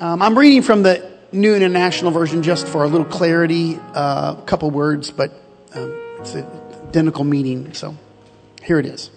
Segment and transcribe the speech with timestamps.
[0.00, 4.42] Um, I'm reading from the New International Version just for a little clarity, uh, a
[4.44, 5.30] couple words, but
[5.72, 6.44] um, it's an
[6.88, 7.72] identical meaning.
[7.74, 7.96] So
[8.60, 9.12] here it is.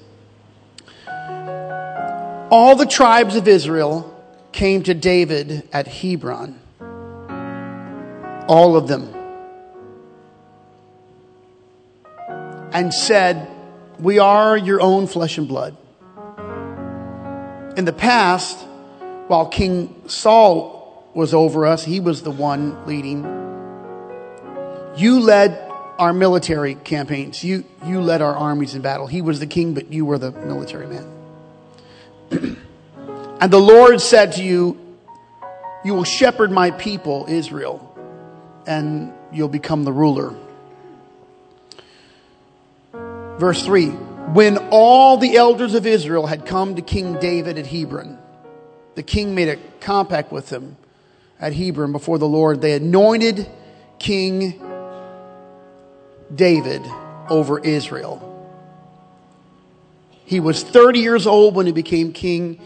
[2.51, 4.13] All the tribes of Israel
[4.51, 6.59] came to David at Hebron.
[8.47, 9.11] All of them.
[12.71, 13.49] And said,
[13.99, 15.75] We are your own flesh and blood.
[17.75, 18.63] In the past,
[19.27, 23.23] while King Saul was over us, he was the one leading.
[24.95, 25.67] You led
[25.99, 27.43] our military campaigns.
[27.43, 29.07] You, you led our armies in battle.
[29.07, 31.07] He was the king, but you were the military man.
[33.41, 34.77] and the Lord said to you,
[35.83, 37.95] You will shepherd my people, Israel,
[38.65, 40.35] and you'll become the ruler.
[43.39, 48.19] Verse 3 When all the elders of Israel had come to King David at Hebron,
[48.97, 50.75] the king made a compact with them
[51.39, 52.61] at Hebron before the Lord.
[52.61, 53.47] They anointed
[53.99, 54.59] King
[56.33, 56.81] David
[57.29, 58.23] over Israel.
[60.25, 62.59] He was 30 years old when he became king.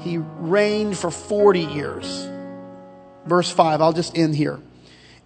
[0.00, 2.28] He reigned for 40 years.
[3.24, 4.60] Verse 5, I'll just end here.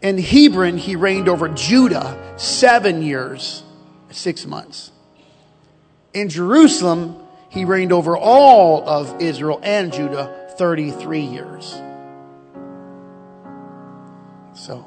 [0.03, 3.64] In Hebron, he reigned over Judah seven years,
[4.12, 4.92] six months.
[6.14, 7.16] In Jerusalem,
[7.48, 11.80] he reigned over all of Israel and Judah 33 years.
[14.54, 14.84] So,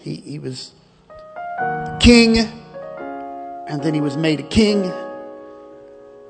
[0.00, 0.72] he, he was
[1.98, 4.92] king, and then he was made a king,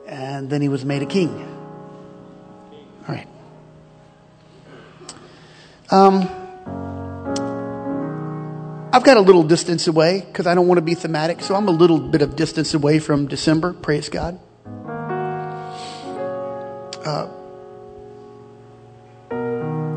[0.07, 1.31] and then he was made a king.
[3.09, 3.29] All right.
[5.91, 6.29] Um,
[8.93, 11.69] I've got a little distance away because I don't want to be thematic, so I'm
[11.69, 13.75] a little bit of distance away from December.
[13.75, 14.39] Praise God.
[17.07, 17.29] Uh,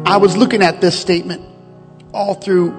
[0.05, 1.41] I was looking at this statement
[2.13, 2.77] all through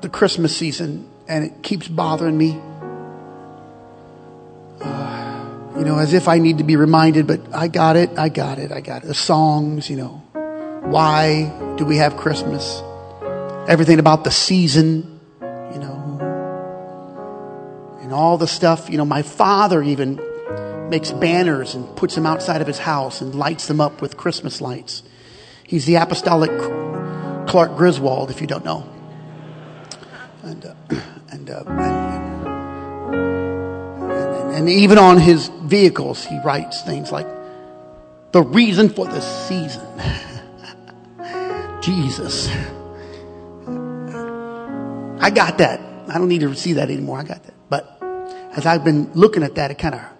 [0.00, 2.58] the Christmas season, and it keeps bothering me.
[4.80, 5.44] Uh,
[5.76, 8.58] you know, as if I need to be reminded, but I got it, I got
[8.58, 9.08] it, I got it.
[9.08, 10.22] The songs, you know,
[10.84, 12.82] why do we have Christmas?
[13.68, 16.18] Everything about the season, you know,
[18.00, 18.88] and all the stuff.
[18.88, 20.18] You know, my father even
[20.92, 24.60] makes banners and puts them outside of his house and lights them up with Christmas
[24.60, 25.02] lights.
[25.64, 26.50] He's the apostolic
[27.48, 28.86] Clark Griswold, if you don't know.
[30.42, 30.74] And, uh,
[31.30, 31.64] and, uh,
[34.02, 37.26] and, and, even on his vehicles, he writes things like,
[38.32, 39.86] the reason for the season.
[41.80, 42.48] Jesus.
[45.22, 45.80] I got that.
[46.08, 47.18] I don't need to see that anymore.
[47.18, 47.54] I got that.
[47.70, 47.98] But
[48.54, 50.11] as I've been looking at that, it kind of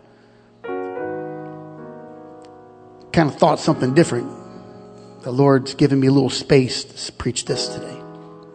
[3.12, 4.30] kind of thought something different.
[5.22, 7.98] The Lord's given me a little space to preach this today.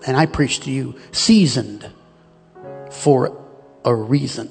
[0.05, 1.89] And I preach to you seasoned
[2.91, 3.37] for
[3.85, 4.49] a reason.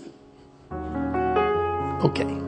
[2.04, 2.40] Okay.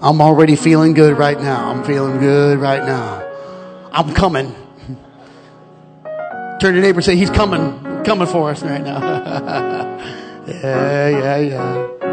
[0.00, 1.70] I'm already feeling good right now.
[1.70, 3.22] I'm feeling good right now.
[3.92, 4.54] I'm coming.
[6.60, 9.00] Turn to your neighbor and say, He's coming, coming for us right now.
[10.46, 12.05] yeah, yeah, yeah.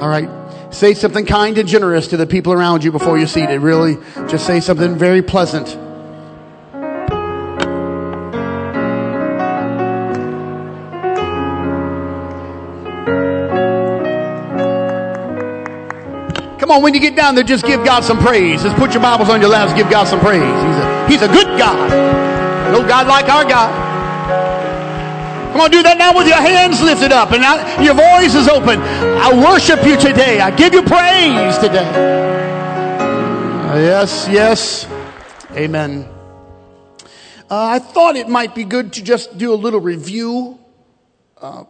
[0.00, 0.28] All right.
[0.72, 3.60] Say something kind and generous to the people around you before you're seated.
[3.60, 3.96] Really,
[4.28, 5.76] just say something very pleasant.
[16.60, 18.62] Come on, when you get down there, just give God some praise.
[18.62, 20.42] Just put your Bibles on your laps, give God some praise.
[20.42, 21.90] He's a, he's a good God.
[22.72, 23.87] No God like our God.
[25.58, 28.46] Come on, do that now with your hands lifted up and now your voice is
[28.46, 28.78] open.
[28.78, 30.38] I worship you today.
[30.38, 31.84] I give you praise today.
[33.66, 34.86] Uh, yes, yes.
[35.50, 36.08] Amen.
[37.02, 37.08] Uh,
[37.50, 40.60] I thought it might be good to just do a little review.
[41.36, 41.64] Uh,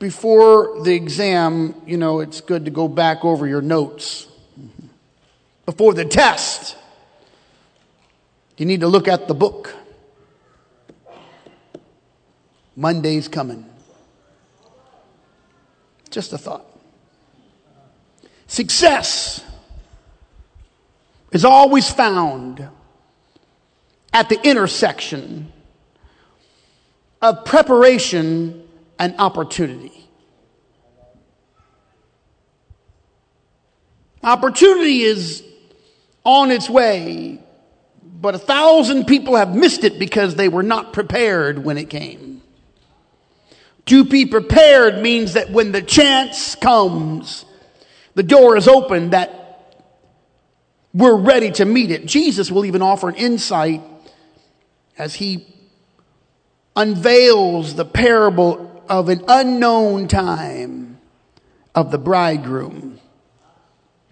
[0.00, 4.26] before the exam, you know, it's good to go back over your notes
[5.66, 6.76] before the test,
[8.56, 9.72] you need to look at the book.
[12.80, 13.66] Monday's coming.
[16.08, 16.64] Just a thought.
[18.46, 19.44] Success
[21.30, 22.66] is always found
[24.14, 25.52] at the intersection
[27.20, 28.66] of preparation
[28.98, 30.08] and opportunity.
[34.22, 35.44] Opportunity is
[36.24, 37.40] on its way,
[38.02, 42.40] but a thousand people have missed it because they were not prepared when it came.
[43.90, 47.44] To be prepared means that when the chance comes,
[48.14, 49.74] the door is open that
[50.94, 52.06] we're ready to meet it.
[52.06, 53.82] Jesus will even offer an insight
[54.96, 55.44] as he
[56.76, 61.00] unveils the parable of an unknown time
[61.74, 62.99] of the bridegroom.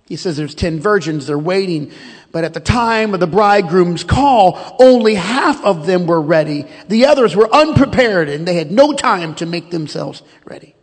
[0.09, 1.93] He says there's 10 virgins, they're waiting,
[2.33, 6.65] but at the time of the bridegroom's call, only half of them were ready.
[6.89, 10.75] The others were unprepared and they had no time to make themselves ready.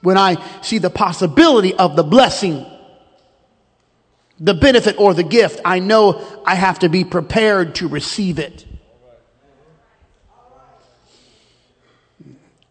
[0.00, 2.66] When I see the possibility of the blessing,
[4.40, 8.66] the benefit or the gift, I know I have to be prepared to receive it.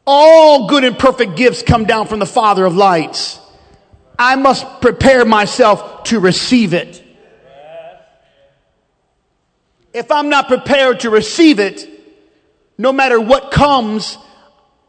[0.06, 3.41] All good and perfect gifts come down from the Father of lights.
[4.22, 7.04] I must prepare myself to receive it.
[9.94, 11.90] If I'm not prepared to receive it,
[12.78, 14.20] no matter what comes,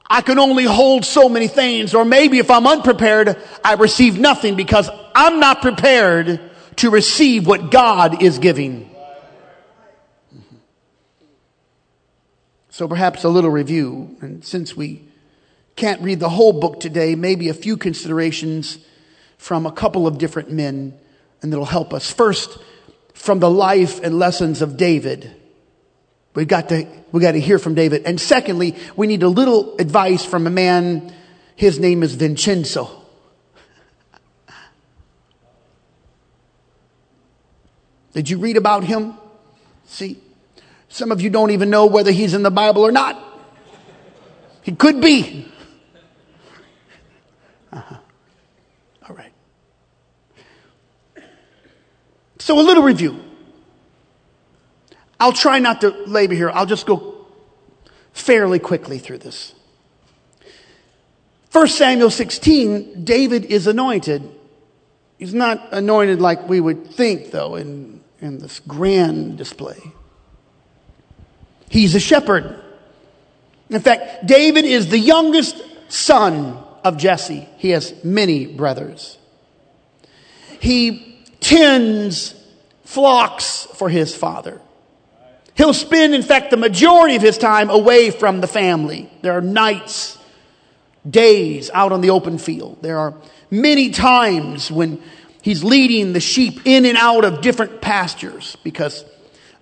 [0.06, 1.94] I can only hold so many things.
[1.94, 6.38] Or maybe if I'm unprepared, I receive nothing because I'm not prepared
[6.76, 8.94] to receive what God is giving.
[12.68, 14.14] So perhaps a little review.
[14.20, 15.08] And since we
[15.74, 18.76] can't read the whole book today, maybe a few considerations
[19.42, 20.96] from a couple of different men,
[21.42, 22.08] and it'll help us.
[22.08, 22.58] First,
[23.12, 25.34] from the life and lessons of David.
[26.36, 28.04] We got to, we got to hear from David.
[28.06, 31.12] And secondly, we need a little advice from a man.
[31.56, 32.88] His name is Vincenzo.
[38.14, 39.14] Did you read about him?
[39.86, 40.20] See,
[40.88, 43.20] some of you don't even know whether he's in the Bible or not.
[44.62, 45.48] He could be.
[47.72, 47.96] Uh-huh.
[49.08, 49.32] All right.
[52.42, 53.22] So, a little review.
[55.20, 56.50] I'll try not to labor here.
[56.50, 57.24] I'll just go
[58.12, 59.54] fairly quickly through this.
[61.52, 64.28] 1 Samuel 16, David is anointed.
[65.20, 69.78] He's not anointed like we would think, though, in, in this grand display.
[71.68, 72.60] He's a shepherd.
[73.70, 77.48] In fact, David is the youngest son of Jesse.
[77.58, 79.16] He has many brothers.
[80.58, 81.11] He
[81.42, 82.34] tends
[82.84, 84.60] flocks for his father.
[85.54, 89.10] He'll spend, in fact, the majority of his time away from the family.
[89.20, 90.18] There are nights,
[91.08, 92.78] days out on the open field.
[92.80, 93.14] There are
[93.50, 95.02] many times when
[95.42, 99.04] he's leading the sheep in and out of different pastures because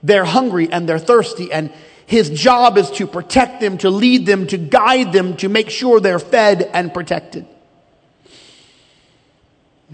[0.02, 1.72] they're hungry and they're thirsty and
[2.06, 6.00] his job is to protect them, to lead them, to guide them, to make sure
[6.00, 7.46] they're fed and protected.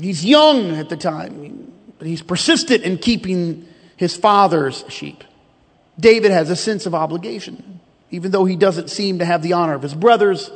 [0.00, 3.67] He's young at the time, but he's persistent in keeping
[3.97, 5.25] his father's sheep.
[5.99, 9.75] David has a sense of obligation, even though he doesn't seem to have the honor
[9.75, 10.51] of his brothers.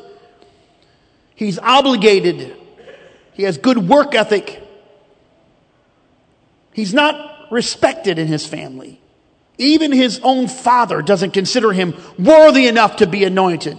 [1.35, 2.57] He's obligated.
[3.33, 4.63] He has good work ethic.
[6.73, 9.01] He's not respected in his family.
[9.57, 13.79] Even his own father doesn't consider him worthy enough to be anointed.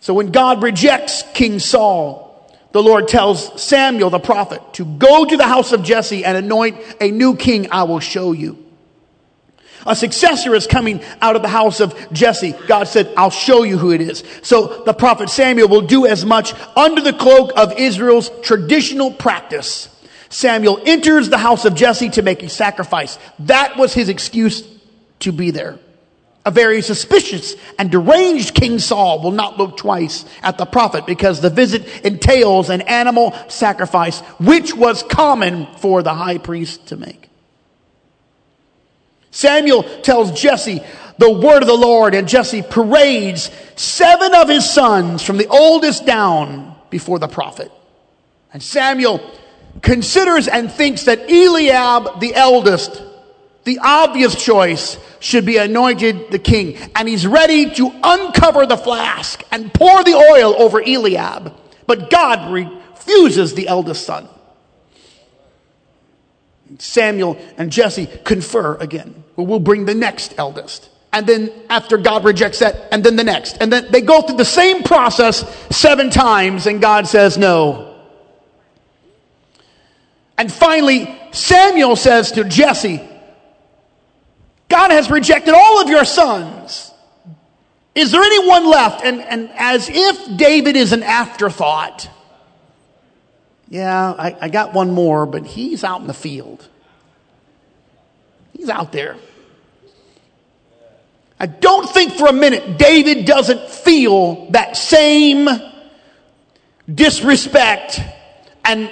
[0.00, 2.27] So when God rejects King Saul,
[2.72, 6.76] the Lord tells Samuel the prophet to go to the house of Jesse and anoint
[7.00, 8.64] a new king I will show you.
[9.86, 12.54] A successor is coming out of the house of Jesse.
[12.66, 14.22] God said, I'll show you who it is.
[14.42, 19.88] So the prophet Samuel will do as much under the cloak of Israel's traditional practice
[20.30, 23.18] Samuel enters the house of Jesse to make a sacrifice.
[23.40, 24.62] That was his excuse
[25.20, 25.78] to be there.
[26.48, 31.42] A very suspicious and deranged King Saul will not look twice at the prophet because
[31.42, 37.28] the visit entails an animal sacrifice, which was common for the high priest to make.
[39.30, 40.80] Samuel tells Jesse
[41.18, 46.06] the word of the Lord, and Jesse parades seven of his sons from the oldest
[46.06, 47.70] down before the prophet.
[48.54, 49.20] And Samuel
[49.82, 53.02] considers and thinks that Eliab, the eldest,
[53.68, 56.78] the obvious choice, should be anointed the king.
[56.96, 61.54] And he's ready to uncover the flask and pour the oil over Eliab.
[61.86, 64.26] But God refuses the eldest son.
[66.78, 69.22] Samuel and Jesse confer again.
[69.36, 70.88] Well, bring the next eldest.
[71.12, 73.58] And then after God rejects that, and then the next.
[73.60, 77.96] And then they go through the same process seven times, and God says no.
[80.38, 83.07] And finally, Samuel says to Jesse,
[84.68, 86.92] God has rejected all of your sons.
[87.94, 89.02] Is there anyone left?
[89.04, 92.08] And, and as if David is an afterthought.
[93.68, 96.66] Yeah, I, I got one more, but he's out in the field.
[98.56, 99.16] He's out there.
[101.40, 105.48] I don't think for a minute David doesn't feel that same
[106.92, 108.00] disrespect
[108.64, 108.90] and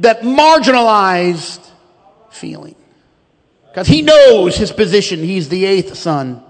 [0.00, 1.64] that marginalized
[2.30, 2.74] feeling.
[3.74, 5.18] Because he knows his position.
[5.18, 6.40] He's the eighth son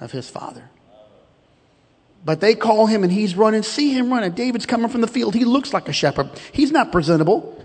[0.00, 0.68] of his father.
[2.24, 3.62] But they call him and he's running.
[3.62, 4.32] See him running.
[4.32, 5.36] David's coming from the field.
[5.36, 6.28] He looks like a shepherd.
[6.50, 7.64] He's not presentable.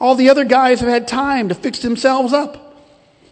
[0.00, 2.82] All the other guys have had time to fix themselves up.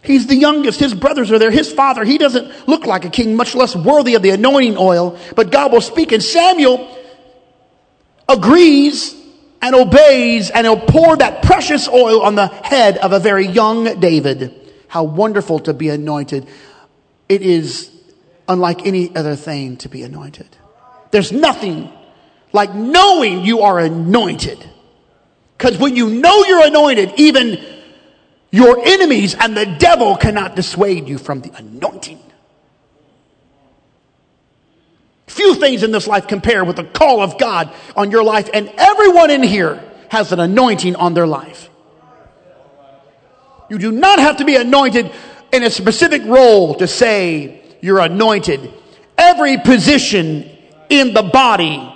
[0.01, 0.79] He's the youngest.
[0.79, 1.51] His brothers are there.
[1.51, 5.19] His father, he doesn't look like a king, much less worthy of the anointing oil.
[5.35, 6.13] But God will speak.
[6.13, 6.97] And Samuel
[8.29, 9.13] agrees
[9.65, 13.99] and obeys and he'll pour that precious oil on the head of a very young
[13.99, 14.53] David.
[14.87, 16.47] How wonderful to be anointed.
[17.27, 17.89] It is
[18.47, 20.47] unlike any other thing to be anointed.
[21.09, 21.91] There's nothing
[22.53, 24.63] like knowing you are anointed.
[25.57, 27.57] Because when you know you're anointed, even
[28.51, 32.19] your enemies and the devil cannot dissuade you from the anointing.
[35.35, 38.71] Few things in this life compare with the call of God on your life, and
[38.77, 41.69] everyone in here has an anointing on their life.
[43.69, 45.11] You do not have to be anointed
[45.51, 48.71] in a specific role to say you're anointed.
[49.17, 50.49] Every position
[50.87, 51.93] in the body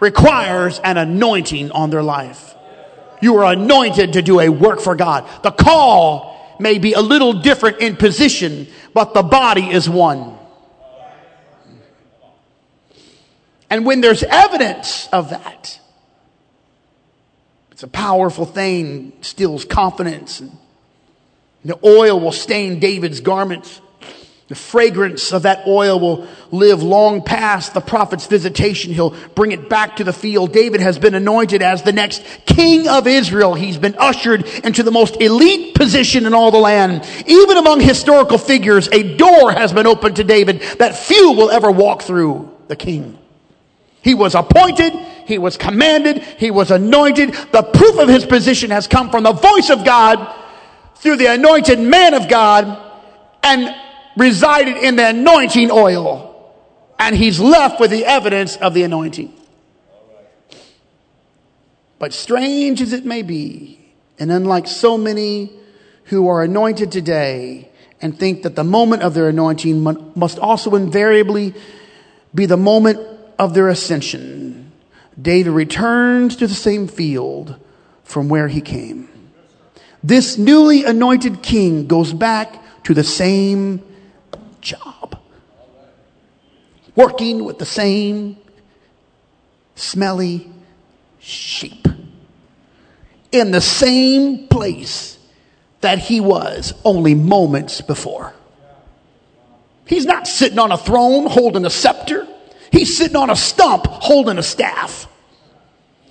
[0.00, 2.56] requires an anointing on their life.
[3.22, 5.28] You are anointed to do a work for God.
[5.44, 10.39] The call may be a little different in position, but the body is one.
[13.70, 15.80] And when there's evidence of that,
[17.70, 20.40] it's a powerful thing, steals confidence.
[20.40, 20.50] And
[21.64, 23.80] the oil will stain David's garments.
[24.48, 28.92] The fragrance of that oil will live long past the prophet's visitation.
[28.92, 30.52] He'll bring it back to the field.
[30.52, 33.54] David has been anointed as the next king of Israel.
[33.54, 37.08] He's been ushered into the most elite position in all the land.
[37.26, 41.70] Even among historical figures, a door has been opened to David that few will ever
[41.70, 43.19] walk through the king.
[44.02, 44.94] He was appointed,
[45.26, 47.34] he was commanded, he was anointed.
[47.52, 50.36] The proof of his position has come from the voice of God
[50.96, 52.78] through the anointed man of God
[53.42, 53.74] and
[54.16, 56.28] resided in the anointing oil.
[56.98, 59.32] And he's left with the evidence of the anointing.
[61.98, 63.78] But strange as it may be,
[64.18, 65.52] and unlike so many
[66.04, 67.70] who are anointed today
[68.02, 69.82] and think that the moment of their anointing
[70.14, 71.54] must also invariably
[72.34, 72.98] be the moment
[73.40, 74.70] of their ascension,
[75.20, 77.58] David returns to the same field
[78.04, 79.08] from where he came.
[80.04, 83.82] This newly anointed king goes back to the same
[84.60, 85.18] job,
[86.94, 88.36] working with the same
[89.74, 90.52] smelly
[91.18, 91.88] sheep
[93.32, 95.18] in the same place
[95.80, 98.34] that he was only moments before.
[99.86, 102.26] He's not sitting on a throne holding a scepter.
[102.70, 105.06] He's sitting on a stump holding a staff.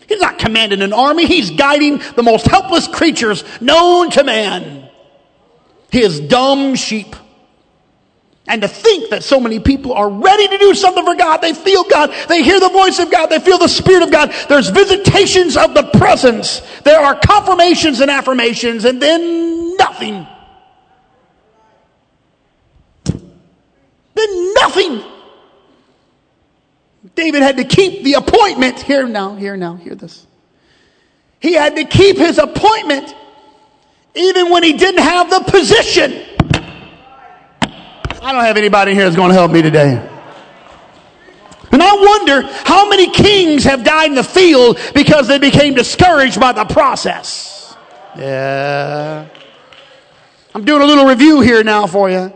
[0.07, 1.25] He's not commanding an army.
[1.27, 4.89] He's guiding the most helpless creatures known to man.
[5.91, 7.15] His dumb sheep.
[8.47, 11.37] And to think that so many people are ready to do something for God.
[11.37, 12.11] They feel God.
[12.27, 13.27] They hear the voice of God.
[13.27, 14.33] They feel the Spirit of God.
[14.49, 16.63] There's visitations of the presence.
[16.83, 20.25] There are confirmations and affirmations and then nothing.
[24.15, 25.03] Then nothing.
[27.15, 28.79] David had to keep the appointment.
[28.79, 30.25] Here now, here now, hear this.
[31.39, 33.15] He had to keep his appointment
[34.15, 36.25] even when he didn't have the position.
[38.21, 40.05] I don't have anybody here that's going to help me today.
[41.71, 46.39] And I wonder how many kings have died in the field because they became discouraged
[46.39, 47.75] by the process.
[48.17, 49.27] Yeah.
[50.53, 52.33] I'm doing a little review here now for you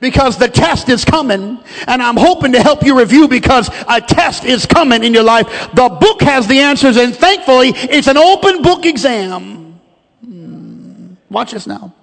[0.00, 4.44] because the test is coming and I'm hoping to help you review because a test
[4.44, 5.46] is coming in your life.
[5.74, 9.80] The book has the answers and thankfully it's an open book exam.
[10.24, 11.14] Hmm.
[11.30, 11.94] Watch this now.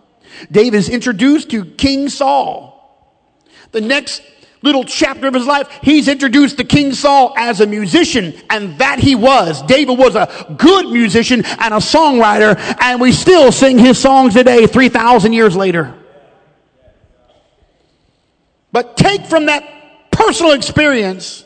[0.52, 2.74] David is introduced to King Saul.
[3.72, 4.22] The next
[4.64, 8.98] little chapter of his life, he's introduced to King Saul as a musician, and that
[8.98, 9.62] he was.
[9.64, 14.66] David was a good musician and a songwriter, and we still sing his songs today,
[14.66, 15.94] 3,000 years later.
[18.74, 21.46] But take from that personal experience,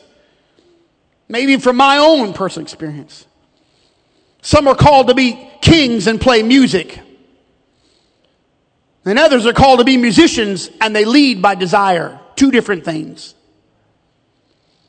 [1.28, 3.26] maybe from my own personal experience.
[4.40, 6.98] Some are called to be kings and play music.
[9.04, 12.18] And others are called to be musicians and they lead by desire.
[12.34, 13.34] Two different things.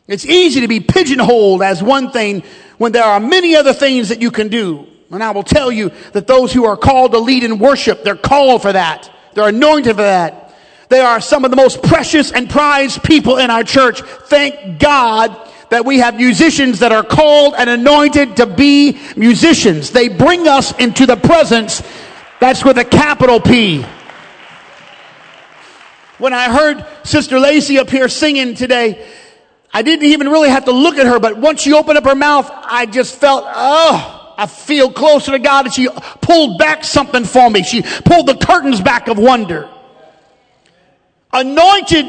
[0.07, 2.43] It's easy to be pigeonholed as one thing
[2.77, 4.87] when there are many other things that you can do.
[5.11, 8.15] And I will tell you that those who are called to lead in worship, they're
[8.15, 9.11] called for that.
[9.33, 10.48] They're anointed for that.
[10.89, 14.01] They are some of the most precious and prized people in our church.
[14.01, 15.35] Thank God
[15.69, 19.91] that we have musicians that are called and anointed to be musicians.
[19.91, 21.83] They bring us into the presence
[22.39, 23.85] That's with a capital P.
[26.17, 29.05] When I heard Sister Lacey up here singing today,
[29.73, 32.15] I didn't even really have to look at her, but once she opened up her
[32.15, 35.89] mouth, I just felt, oh, I feel closer to God and she
[36.21, 37.63] pulled back something for me.
[37.63, 39.69] She pulled the curtains back of wonder.
[41.31, 42.05] Anointed,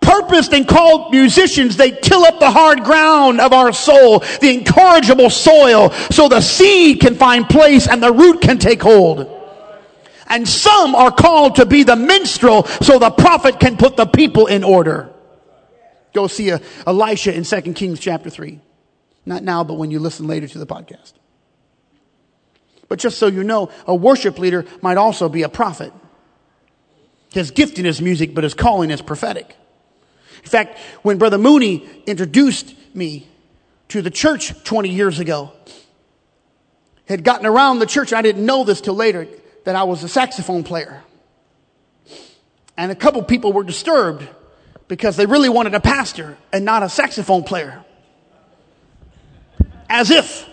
[0.00, 5.30] purposed and called musicians, they till up the hard ground of our soul, the incorrigible
[5.30, 9.30] soil, so the seed can find place and the root can take hold.
[10.26, 14.46] And some are called to be the minstrel so the prophet can put the people
[14.46, 15.10] in order.
[16.12, 16.52] Go see
[16.86, 18.60] Elisha in 2 Kings chapter 3.
[19.26, 21.14] Not now, but when you listen later to the podcast.
[22.88, 25.92] But just so you know, a worship leader might also be a prophet.
[27.34, 29.56] His gifting is music, but his calling is prophetic.
[30.44, 33.26] In fact, when Brother Mooney introduced me
[33.88, 35.50] to the church 20 years ago,
[37.06, 39.26] had gotten around the church, I didn't know this till later,
[39.64, 41.02] that I was a saxophone player.
[42.76, 44.28] And a couple people were disturbed
[44.86, 47.84] because they really wanted a pastor and not a saxophone player.
[49.90, 50.48] As if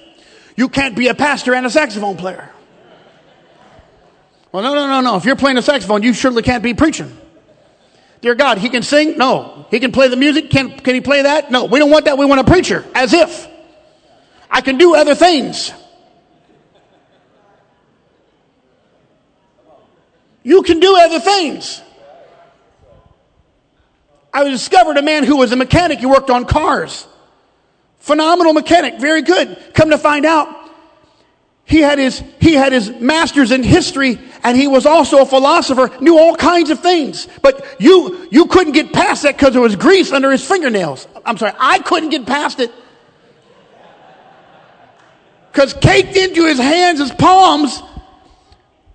[0.55, 2.49] you can't be a pastor and a saxophone player.
[4.51, 5.15] Well, no, no, no, no.
[5.15, 7.15] If you're playing a saxophone, you surely can't be preaching.
[8.19, 9.17] Dear God, he can sing?
[9.17, 9.65] No.
[9.71, 10.49] He can play the music?
[10.49, 11.51] Can, can he play that?
[11.51, 11.65] No.
[11.65, 12.17] We don't want that.
[12.17, 12.85] We want a preacher.
[12.93, 13.47] As if.
[14.49, 15.71] I can do other things.
[20.43, 21.81] You can do other things.
[24.33, 25.99] I discovered a man who was a mechanic.
[25.99, 27.07] He worked on cars.
[27.99, 28.99] Phenomenal mechanic.
[28.99, 29.57] Very good.
[29.73, 30.47] Come to find out,
[31.71, 35.89] he had his, he had his master's in history and he was also a philosopher,
[36.01, 37.29] knew all kinds of things.
[37.41, 41.07] But you, you couldn't get past that because there was grease under his fingernails.
[41.25, 42.73] I'm sorry, I couldn't get past it.
[45.49, 47.81] Because caked into his hands, his palms,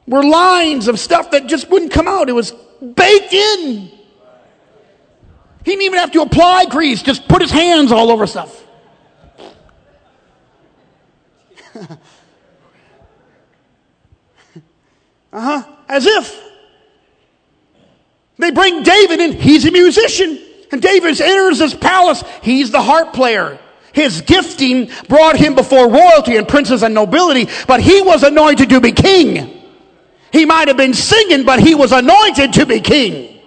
[0.07, 2.29] were lines of stuff that just wouldn't come out.
[2.29, 3.91] It was baked in.
[5.65, 8.65] He didn't even have to apply grease, just put his hands all over stuff.
[15.37, 15.73] uh huh.
[15.87, 16.43] As if.
[18.39, 20.41] They bring David in, he's a musician.
[20.73, 23.59] And David enters his palace, he's the harp player.
[23.93, 28.81] His gifting brought him before royalty and princes and nobility, but he was anointed to
[28.81, 29.63] be king.
[30.33, 33.39] He might have been singing, but he was anointed to be king.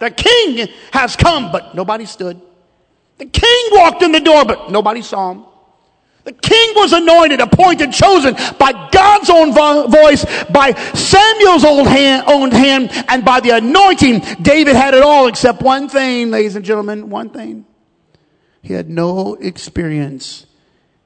[0.00, 2.40] The king has come, but nobody stood.
[3.18, 5.44] The king walked in the door, but nobody saw him.
[6.26, 12.52] The king was anointed, appointed, chosen by God's own vo- voice, by Samuel's old hand,
[12.52, 14.22] hand, and by the anointing.
[14.42, 17.64] David had it all except one thing, ladies and gentlemen, one thing.
[18.60, 20.46] He had no experience.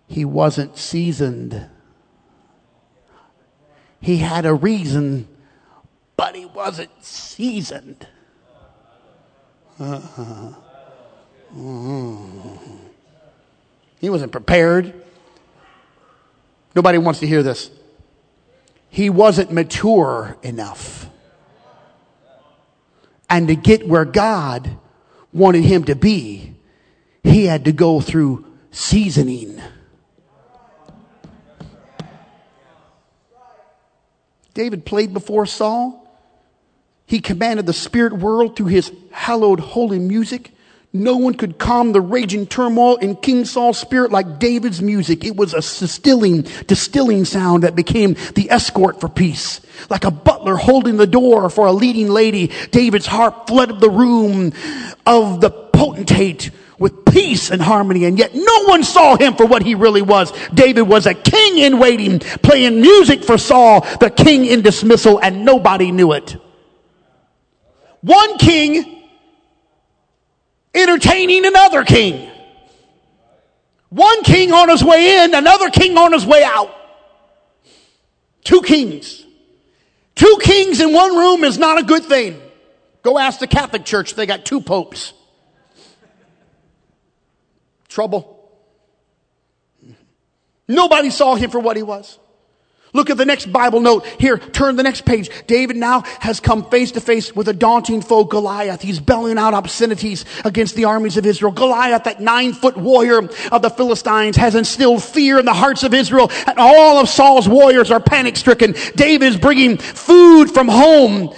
[0.07, 1.69] He wasn't seasoned.
[4.01, 5.29] He had a reason,
[6.17, 8.07] but he wasn't seasoned.
[9.79, 10.55] Uh-huh.
[14.01, 14.95] He wasn't prepared.
[16.75, 17.71] Nobody wants to hear this.
[18.89, 21.09] He wasn't mature enough.
[23.29, 24.77] And to get where God
[25.33, 26.55] wanted him to be,
[27.23, 29.61] he had to go through seasoning.
[34.55, 35.97] David played before Saul.
[37.07, 40.53] He commanded the spirit world through his hallowed holy music.
[40.93, 45.25] No one could calm the raging turmoil in King Saul's spirit like David's music.
[45.25, 49.61] It was a distilling, distilling sound that became the escort for peace.
[49.89, 54.53] Like a butler holding the door for a leading lady, David's harp flooded the room
[55.07, 56.51] of the potentate
[56.81, 60.33] with peace and harmony, and yet no one saw him for what he really was.
[60.53, 65.45] David was a king in waiting, playing music for Saul, the king in dismissal, and
[65.45, 66.37] nobody knew it.
[68.01, 69.00] One king
[70.75, 72.31] entertaining another king.
[73.89, 76.73] One king on his way in, another king on his way out.
[78.45, 79.25] Two kings.
[80.15, 82.41] Two kings in one room is not a good thing.
[83.03, 85.13] Go ask the Catholic Church, they got two popes.
[87.89, 88.37] Trouble.
[90.69, 92.20] Nobody saw him for what he was.
[92.93, 94.05] Look at the next Bible note.
[94.19, 95.31] Here, turn the next page.
[95.47, 98.83] David now has come face to face with a daunting foe, Goliath.
[98.83, 101.53] He's belling out obscenities against the armies of Israel.
[101.53, 103.19] Goliath, that nine foot warrior
[103.53, 107.49] of the Philistines, has instilled fear in the hearts of Israel, and all of Saul's
[107.49, 108.75] warriors are panic stricken.
[108.97, 111.35] David is bringing food from home.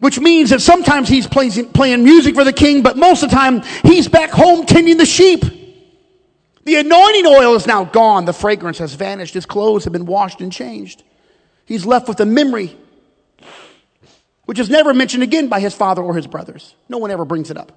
[0.00, 3.62] Which means that sometimes he's playing music for the king, but most of the time
[3.82, 5.44] he's back home tending the sheep.
[6.68, 8.26] The anointing oil is now gone.
[8.26, 9.32] The fragrance has vanished.
[9.32, 11.02] His clothes have been washed and changed.
[11.64, 12.76] he's left with a memory
[14.44, 16.74] which is never mentioned again by his father or his brothers.
[16.90, 17.72] No one ever brings it up.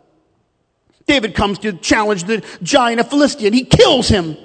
[1.08, 4.36] David comes to challenge the giant of Philistia he kills him.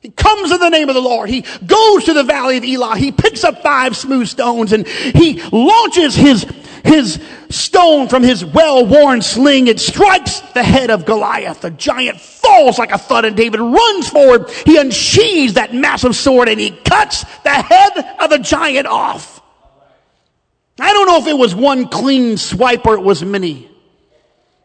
[0.00, 1.28] He comes in the name of the Lord.
[1.28, 2.96] He goes to the valley of Elah.
[2.96, 6.46] He picks up five smooth stones and he launches his,
[6.82, 9.66] his stone from his well-worn sling.
[9.66, 11.60] It strikes the head of Goliath.
[11.60, 14.48] The giant falls like a thud and David runs forward.
[14.64, 19.42] He unsheathes that massive sword and he cuts the head of the giant off.
[20.78, 23.68] I don't know if it was one clean swipe or it was many.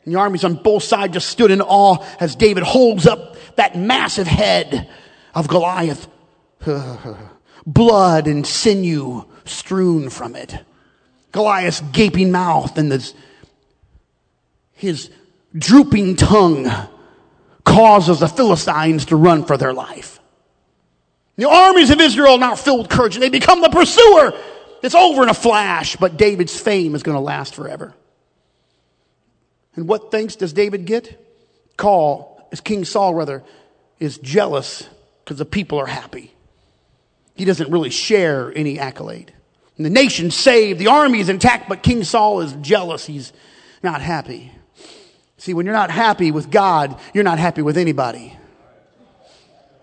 [0.05, 3.77] And the armies on both sides just stood in awe as David holds up that
[3.77, 4.89] massive head
[5.35, 6.07] of Goliath.
[7.67, 10.57] Blood and sinew strewn from it.
[11.31, 13.13] Goliath's gaping mouth and
[14.73, 15.11] his
[15.53, 16.71] drooping tongue
[17.63, 20.19] causes the Philistines to run for their life.
[21.35, 24.33] The armies of Israel now filled with courage and they become the pursuer.
[24.81, 27.93] It's over in a flash, but David's fame is going to last forever.
[29.75, 31.21] And what thanks does David get?
[31.75, 33.43] Call, as King Saul rather,
[33.99, 34.87] is jealous
[35.25, 36.31] because the people are happy.
[37.33, 39.33] He doesn't really share any accolade.
[39.75, 43.05] And the nation's saved, the army is intact, but King Saul is jealous.
[43.05, 43.33] He's
[43.83, 44.51] not happy.
[45.37, 48.37] See, when you're not happy with God, you're not happy with anybody.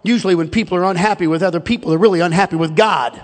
[0.04, 3.20] Usually, when people are unhappy with other people, they're really unhappy with God.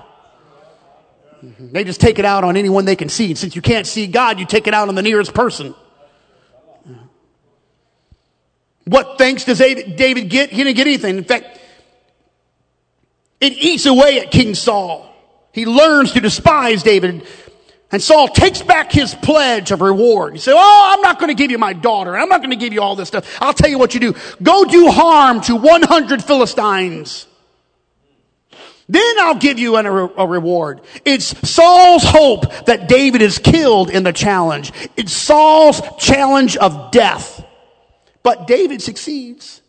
[1.43, 1.73] Mm-hmm.
[1.73, 3.27] They just take it out on anyone they can see.
[3.27, 5.75] And since you can't see God, you take it out on the nearest person.
[8.85, 10.51] What thanks does David get?
[10.51, 11.19] He didn't get anything.
[11.19, 11.58] In fact,
[13.41, 15.15] it eats away at King Saul.
[15.53, 17.27] He learns to despise David.
[17.91, 20.35] And Saul takes back his pledge of reward.
[20.35, 22.17] He said, Oh, I'm not going to give you my daughter.
[22.17, 23.39] I'm not going to give you all this stuff.
[23.41, 24.15] I'll tell you what you do.
[24.43, 27.27] Go do harm to 100 Philistines.
[28.91, 30.81] Then I'll give you a, a reward.
[31.05, 34.73] It's Saul's hope that David is killed in the challenge.
[34.97, 37.45] It's Saul's challenge of death.
[38.23, 39.61] But David succeeds.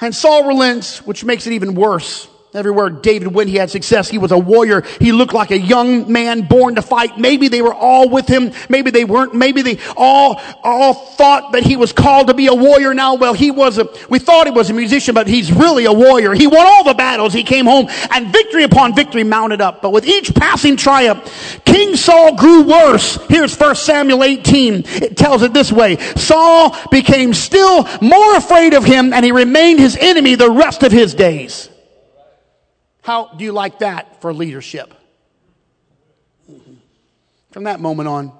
[0.00, 2.28] And Saul relents, which makes it even worse.
[2.54, 4.10] Everywhere David went, he had success.
[4.10, 4.82] He was a warrior.
[5.00, 7.16] He looked like a young man born to fight.
[7.16, 8.52] Maybe they were all with him.
[8.68, 9.32] Maybe they weren't.
[9.34, 13.14] Maybe they all, all thought that he was called to be a warrior now.
[13.14, 16.34] Well, he was a, we thought he was a musician, but he's really a warrior.
[16.34, 17.32] He won all the battles.
[17.32, 19.80] He came home and victory upon victory mounted up.
[19.80, 23.16] But with each passing triumph, King Saul grew worse.
[23.28, 24.82] Here's 1 Samuel 18.
[24.84, 25.96] It tells it this way.
[26.16, 30.92] Saul became still more afraid of him and he remained his enemy the rest of
[30.92, 31.70] his days.
[33.02, 34.94] How do you like that for leadership?
[37.50, 38.32] From that moment on,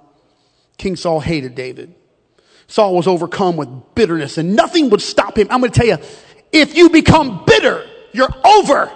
[0.78, 1.94] King Saul hated David.
[2.66, 5.48] Saul was overcome with bitterness and nothing would stop him.
[5.50, 5.98] I'm going to tell you,
[6.52, 8.90] if you become bitter, you're over.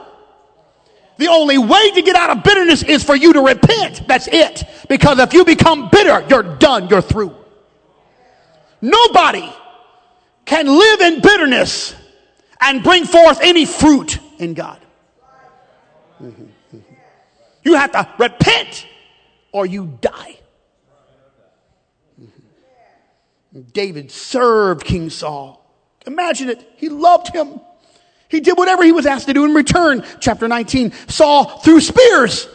[1.19, 4.07] The only way to get out of bitterness is for you to repent.
[4.07, 4.65] That's it.
[4.89, 6.89] Because if you become bitter, you're done.
[6.89, 7.35] You're through.
[8.81, 9.51] Nobody
[10.45, 11.95] can live in bitterness
[12.61, 14.81] and bring forth any fruit in God.
[17.63, 18.87] You have to repent
[19.53, 20.39] or you die.
[23.73, 25.63] David served King Saul.
[26.07, 26.73] Imagine it.
[26.77, 27.61] He loved him.
[28.29, 30.05] He did whatever he was asked to do in return.
[30.21, 32.49] Chapter 19, Saul threw spears.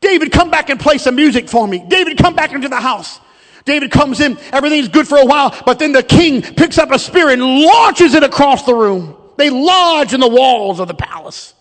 [0.00, 1.84] David, come back and play some music for me.
[1.88, 3.20] David, come back into the house.
[3.64, 6.98] David comes in, everything's good for a while, but then the king picks up a
[6.98, 9.17] spear and launches it across the room.
[9.38, 11.54] They lodge in the walls of the palace.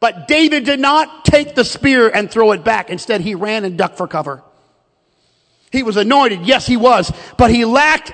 [0.00, 2.90] But David did not take the spear and throw it back.
[2.90, 4.42] Instead, he ran and ducked for cover.
[5.70, 6.40] He was anointed.
[6.42, 7.12] Yes, he was.
[7.38, 8.12] But he lacked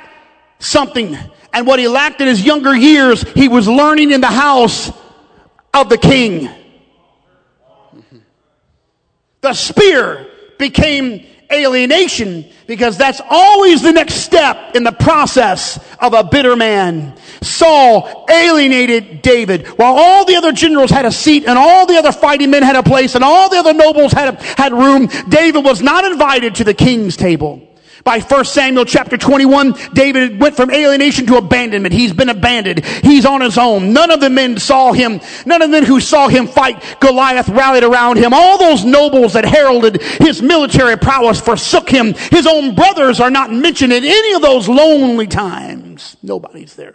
[0.59, 1.17] something.
[1.55, 4.93] And what he lacked in his younger years, he was learning in the house
[5.73, 6.51] of the king.
[9.41, 10.27] The spear
[10.59, 17.17] became alienation because that's always the next step in the process of a bitter man.
[17.43, 22.13] Saul alienated David while all the other generals had a seat and all the other
[22.13, 25.09] fighting men had a place and all the other nobles had, a, had room.
[25.29, 27.66] David was not invited to the king's table.
[28.07, 31.93] By 1 Samuel chapter 21, David went from alienation to abandonment.
[31.93, 32.85] He's been abandoned.
[32.85, 33.93] He's on his own.
[33.93, 35.21] None of the men saw him.
[35.45, 38.33] None of the men who saw him fight Goliath rallied around him.
[38.33, 42.15] All those nobles that heralded his military prowess forsook him.
[42.15, 46.17] His own brothers are not mentioned in any of those lonely times.
[46.23, 46.95] Nobody's there.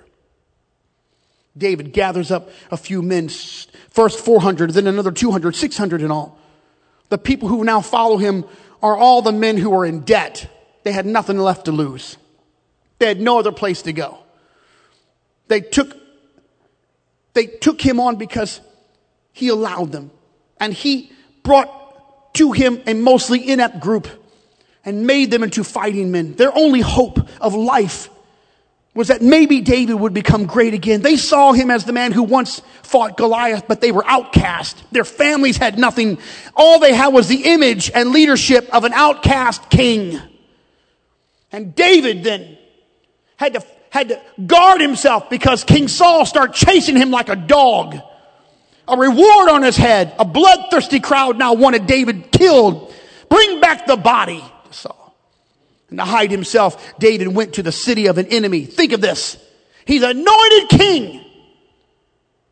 [1.58, 3.28] David gathers up a few men,
[3.90, 6.40] first 400, then another 200, 600 in all.
[7.10, 8.46] The people who now follow him
[8.82, 10.48] are all the men who are in debt
[10.84, 12.18] they had nothing left to lose.
[13.00, 14.20] They had no other place to go.
[15.48, 15.96] They took,
[17.34, 18.62] they took him on because
[19.34, 20.12] he allowed them.
[20.60, 21.12] And he
[21.44, 24.08] brought to him a mostly inept group
[24.86, 26.36] and made them into fighting men.
[26.36, 28.10] Their only hope of life
[28.94, 31.02] was that maybe David would become great again.
[31.02, 34.84] They saw him as the man who once fought Goliath, but they were outcast.
[34.92, 36.18] Their families had nothing.
[36.56, 40.20] All they had was the image and leadership of an outcast king.
[41.52, 42.58] And David then
[43.38, 47.98] had to, had to guard himself because King Saul started chasing him like a dog.
[48.88, 50.14] A reward on his head.
[50.20, 52.94] A bloodthirsty crowd now wanted David killed.
[53.30, 54.44] Bring back the body.
[54.72, 55.16] Saul.
[55.90, 58.66] And to hide himself, David went to the city of an enemy.
[58.66, 59.38] Think of this.
[59.86, 61.26] He's anointed king.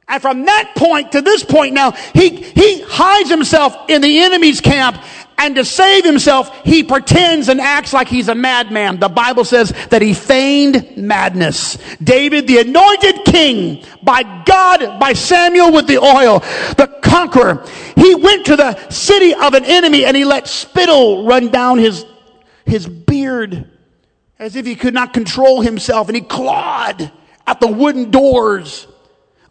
[0.09, 4.59] And from that point to this point now, he, he hides himself in the enemy's
[4.59, 4.97] camp
[5.39, 8.99] and to save himself, he pretends and acts like he's a madman.
[8.99, 11.77] The Bible says that he feigned madness.
[12.03, 16.39] David, the anointed king by God, by Samuel with the oil,
[16.75, 21.47] the conqueror, he went to the city of an enemy and he let spittle run
[21.47, 22.05] down his
[22.65, 23.67] his beard
[24.37, 27.11] as if he could not control himself and he clawed
[27.47, 28.87] at the wooden doors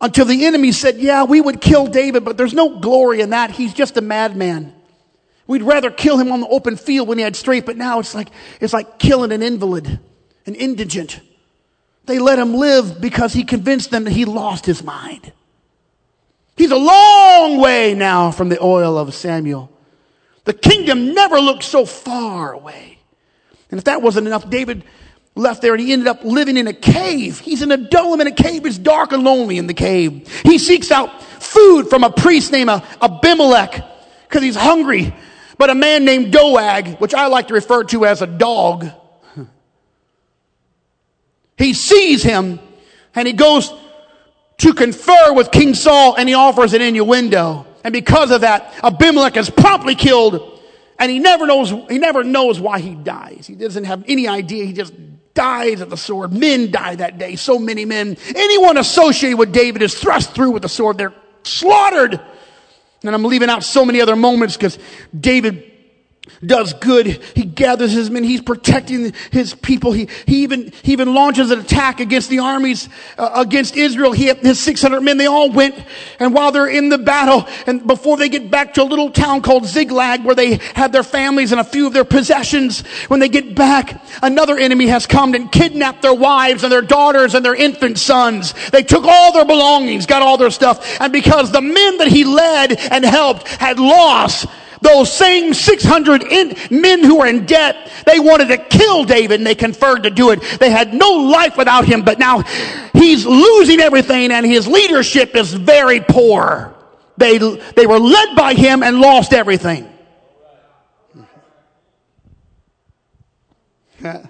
[0.01, 3.51] until the enemy said, Yeah, we would kill David, but there's no glory in that.
[3.51, 4.75] He's just a madman.
[5.49, 8.15] We'd rather kill him on the open field when he had strength, but now it's
[8.15, 8.29] like,
[8.61, 9.99] it's like killing an invalid,
[10.45, 11.21] an indigent.
[12.05, 15.33] They let him live because he convinced them that he lost his mind.
[16.55, 19.73] He's a long way now from the oil of Samuel.
[20.45, 22.99] The kingdom never looked so far away.
[23.71, 24.85] And if that wasn't enough, David
[25.35, 27.39] left there and he ended up living in a cave.
[27.39, 28.67] He's in Adullam in a cave.
[28.67, 30.29] It's dark and lonely in the cave.
[30.45, 33.83] He seeks out food from a priest named Abimelech
[34.29, 35.15] because he's hungry.
[35.59, 38.89] But a man named Doeg, which I like to refer to as a dog,
[41.57, 42.61] he sees him
[43.15, 43.73] and he goes
[44.59, 47.67] to confer with King Saul and he offers an innuendo.
[47.83, 50.61] And because of that, Abimelech is promptly killed
[50.99, 53.47] and he never knows, he never knows why he dies.
[53.47, 54.65] He doesn't have any idea.
[54.65, 54.95] He just
[55.35, 56.33] dies at the sword.
[56.33, 57.37] Men die that day.
[57.37, 58.17] So many men.
[58.35, 60.99] Anyone associated with David is thrust through with the sword.
[60.99, 62.21] They're slaughtered.
[63.05, 64.79] And I'm leaving out so many other moments because
[65.19, 65.78] David
[66.45, 67.07] does good.
[67.07, 68.25] He gathers his men.
[68.25, 69.93] He's protecting his people.
[69.93, 74.13] He, he even, he even launches an attack against the armies, uh, against Israel.
[74.13, 75.75] He, his 600 men, they all went.
[76.19, 79.43] And while they're in the battle, and before they get back to a little town
[79.43, 83.29] called Ziklag, where they had their families and a few of their possessions, when they
[83.29, 87.55] get back, another enemy has come and kidnapped their wives and their daughters and their
[87.55, 88.55] infant sons.
[88.71, 91.01] They took all their belongings, got all their stuff.
[91.01, 94.47] And because the men that he led and helped had lost,
[94.81, 99.47] those same 600 in, men who were in debt, they wanted to kill David and
[99.47, 100.41] they conferred to do it.
[100.59, 102.43] They had no life without him, but now
[102.93, 106.75] he's losing everything and his leadership is very poor.
[107.17, 109.93] They, they were led by him and lost everything.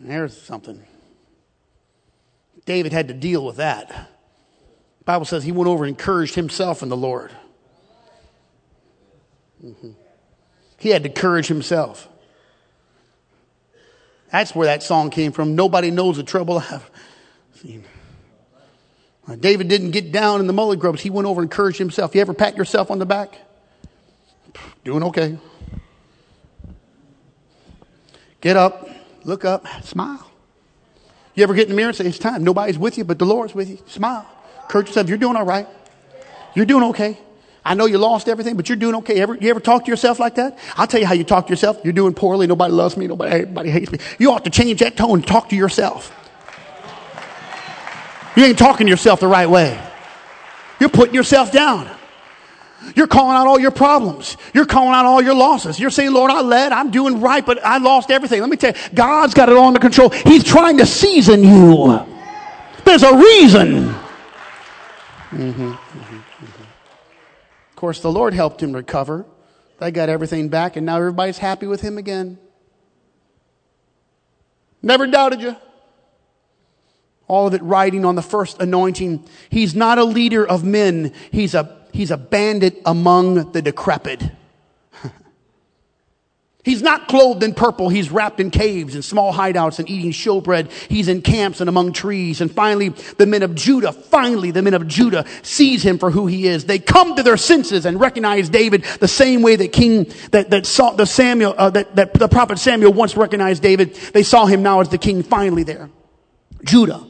[0.00, 0.82] There's something.
[2.64, 3.88] David had to deal with that.
[3.88, 7.32] The Bible says he went over and encouraged himself in the Lord.
[9.64, 9.90] Mm-hmm.
[10.78, 12.08] He had to courage himself.
[14.32, 15.56] That's where that song came from.
[15.56, 16.90] Nobody knows the trouble I've
[17.56, 17.84] seen.
[19.38, 21.00] David didn't get down in the mully grubs.
[21.02, 22.14] He went over and encouraged himself.
[22.14, 23.38] You ever pat yourself on the back?
[24.84, 25.38] Doing okay.
[28.40, 28.88] Get up,
[29.24, 30.28] look up, smile.
[31.34, 32.42] You ever get in the mirror and say, It's time.
[32.42, 33.78] Nobody's with you, but the Lord's with you.
[33.86, 34.26] Smile.
[34.62, 35.08] Encourage yourself.
[35.08, 35.68] You're doing all right.
[36.54, 37.18] You're doing okay.
[37.64, 39.20] I know you lost everything, but you're doing okay.
[39.20, 40.58] Ever, you ever talk to yourself like that?
[40.76, 41.78] I'll tell you how you talk to yourself.
[41.84, 42.46] You're doing poorly.
[42.46, 43.06] Nobody loves me.
[43.06, 43.98] Nobody, everybody hates me.
[44.18, 46.16] You ought to change that tone and talk to yourself.
[48.36, 49.78] You ain't talking to yourself the right way.
[50.78, 51.90] You're putting yourself down.
[52.96, 54.38] You're calling out all your problems.
[54.54, 55.78] You're calling out all your losses.
[55.78, 58.40] You're saying, Lord, I led, I'm doing right, but I lost everything.
[58.40, 60.08] Let me tell you, God's got it all under control.
[60.08, 62.06] He's trying to season you.
[62.86, 63.94] There's a reason.
[65.30, 65.89] Mm-hmm
[67.80, 69.24] course, the Lord helped him recover.
[69.78, 72.38] They got everything back, and now everybody's happy with him again.
[74.82, 75.56] Never doubted you.
[77.26, 79.26] All of it riding on the first anointing.
[79.48, 81.14] He's not a leader of men.
[81.30, 84.30] He's a, he's a bandit among the decrepit.
[86.62, 87.88] He's not clothed in purple.
[87.88, 90.70] He's wrapped in caves and small hideouts and eating showbread.
[90.88, 92.42] He's in camps and among trees.
[92.42, 96.26] And finally, the men of Judah, finally, the men of Judah sees him for who
[96.26, 96.66] he is.
[96.66, 100.66] They come to their senses and recognize David the same way that King, that, that
[100.66, 103.94] saw the Samuel, uh, that, that the prophet Samuel once recognized David.
[103.94, 105.88] They saw him now as the king finally there.
[106.64, 107.06] Judah.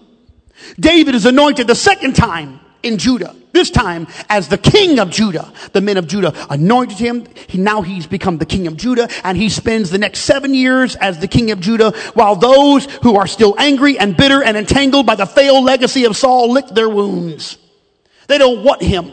[0.78, 3.34] David is anointed the second time in Judah.
[3.52, 5.52] This time as the king of Judah.
[5.72, 7.26] The men of Judah anointed him.
[7.48, 10.96] He, now he's become the king of Judah and he spends the next seven years
[10.96, 15.06] as the king of Judah while those who are still angry and bitter and entangled
[15.06, 17.58] by the failed legacy of Saul lick their wounds.
[18.28, 19.12] They don't want him.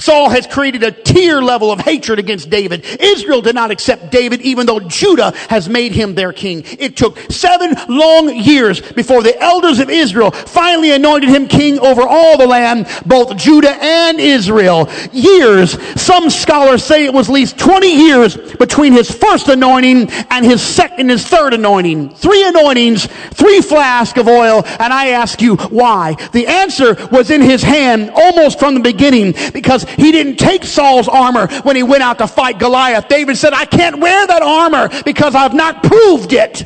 [0.00, 2.84] Saul has created a tier level of hatred against David.
[3.00, 6.64] Israel did not accept David even though Judah has made him their king.
[6.78, 12.02] It took seven long years before the elders of Israel finally anointed him king over
[12.02, 14.88] all the land, both Judah and Israel.
[15.12, 15.80] Years.
[16.00, 20.62] Some scholars say it was at least 20 years between his first anointing and his
[20.62, 22.10] second, his third anointing.
[22.10, 26.16] Three anointings, three flasks of oil, and I ask you why?
[26.32, 31.08] The answer was in his hand almost from the beginning because he didn't take Saul's
[31.08, 33.08] armor when he went out to fight Goliath.
[33.08, 36.64] David said, I can't wear that armor because I've not proved it.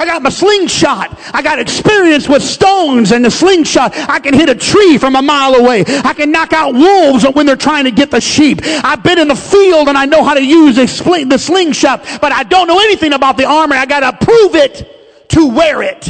[0.00, 1.18] I got my slingshot.
[1.34, 3.92] I got experience with stones and the slingshot.
[3.96, 5.84] I can hit a tree from a mile away.
[5.88, 8.60] I can knock out wolves when they're trying to get the sheep.
[8.62, 12.44] I've been in the field and I know how to use the slingshot, but I
[12.44, 13.74] don't know anything about the armor.
[13.74, 16.08] I got to prove it to wear it.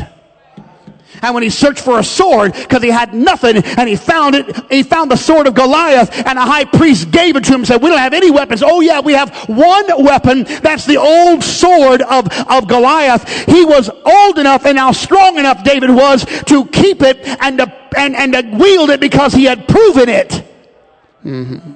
[1.23, 4.71] And when he searched for a sword, because he had nothing, and he found it,
[4.71, 7.67] he found the sword of Goliath, and the high priest gave it to him and
[7.67, 8.63] said, We don't have any weapons.
[8.63, 10.45] Oh, yeah, we have one weapon.
[10.45, 13.29] That's the old sword of, of Goliath.
[13.47, 17.73] He was old enough and now strong enough, David was, to keep it and to,
[17.97, 20.45] and, and to wield it because he had proven it.
[21.25, 21.75] Mm-hmm.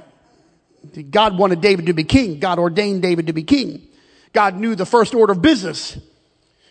[1.11, 2.39] God wanted David to be king.
[2.39, 3.89] God ordained David to be king.
[4.33, 5.99] God knew the first order of business.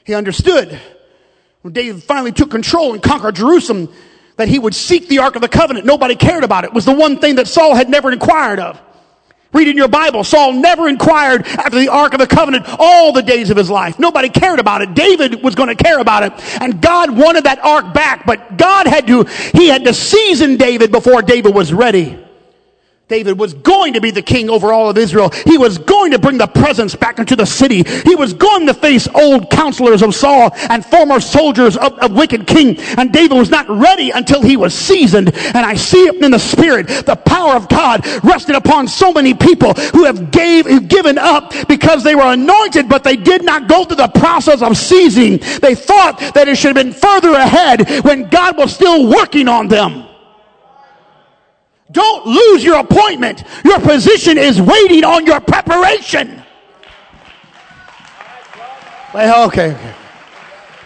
[0.06, 0.80] He understood
[1.62, 3.90] when David finally took control and conquered Jerusalem,
[4.38, 5.86] that he would seek the Ark of the Covenant.
[5.86, 6.68] Nobody cared about it.
[6.68, 8.82] it was the one thing that Saul had never inquired of.
[9.54, 13.22] Read in your Bible, Saul never inquired after the Ark of the Covenant all the
[13.22, 14.00] days of his life.
[14.00, 14.94] Nobody cared about it.
[14.94, 16.62] David was going to care about it.
[16.62, 20.90] And God wanted that Ark back, but God had to, he had to season David
[20.92, 22.18] before David was ready.
[23.12, 25.32] David was going to be the king over all of Israel.
[25.46, 27.84] He was going to bring the presence back into the city.
[27.84, 32.48] He was going to face old counselors of Saul and former soldiers of, of wicked
[32.48, 32.80] king.
[32.98, 35.36] And David was not ready until he was seasoned.
[35.36, 36.88] And I see it in the spirit.
[36.88, 41.54] The power of God rested upon so many people who have gave, who've given up
[41.68, 45.38] because they were anointed, but they did not go through the process of seizing.
[45.60, 49.68] They thought that it should have been further ahead when God was still working on
[49.68, 50.08] them.
[51.92, 53.44] Don't lose your appointment.
[53.66, 56.42] Your position is waiting on your preparation.
[59.14, 59.96] Well, okay, okay.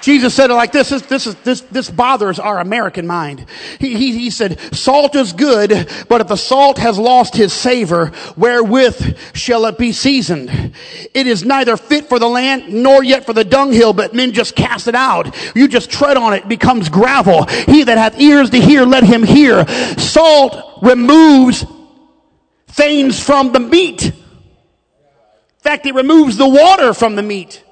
[0.05, 0.89] Jesus said it like this.
[0.89, 3.47] This, this, is, this, this bothers our American mind.
[3.79, 8.11] He, he, he said, salt is good, but if the salt has lost his savor,
[8.37, 10.75] wherewith shall it be seasoned?
[11.15, 14.55] It is neither fit for the land nor yet for the dunghill, but men just
[14.55, 15.35] cast it out.
[15.55, 17.45] You just tread on it, becomes gravel.
[17.45, 19.67] He that hath ears to hear, let him hear.
[19.97, 21.65] Salt removes
[22.67, 24.05] things from the meat.
[24.05, 24.13] In
[25.61, 27.64] fact, it removes the water from the meat.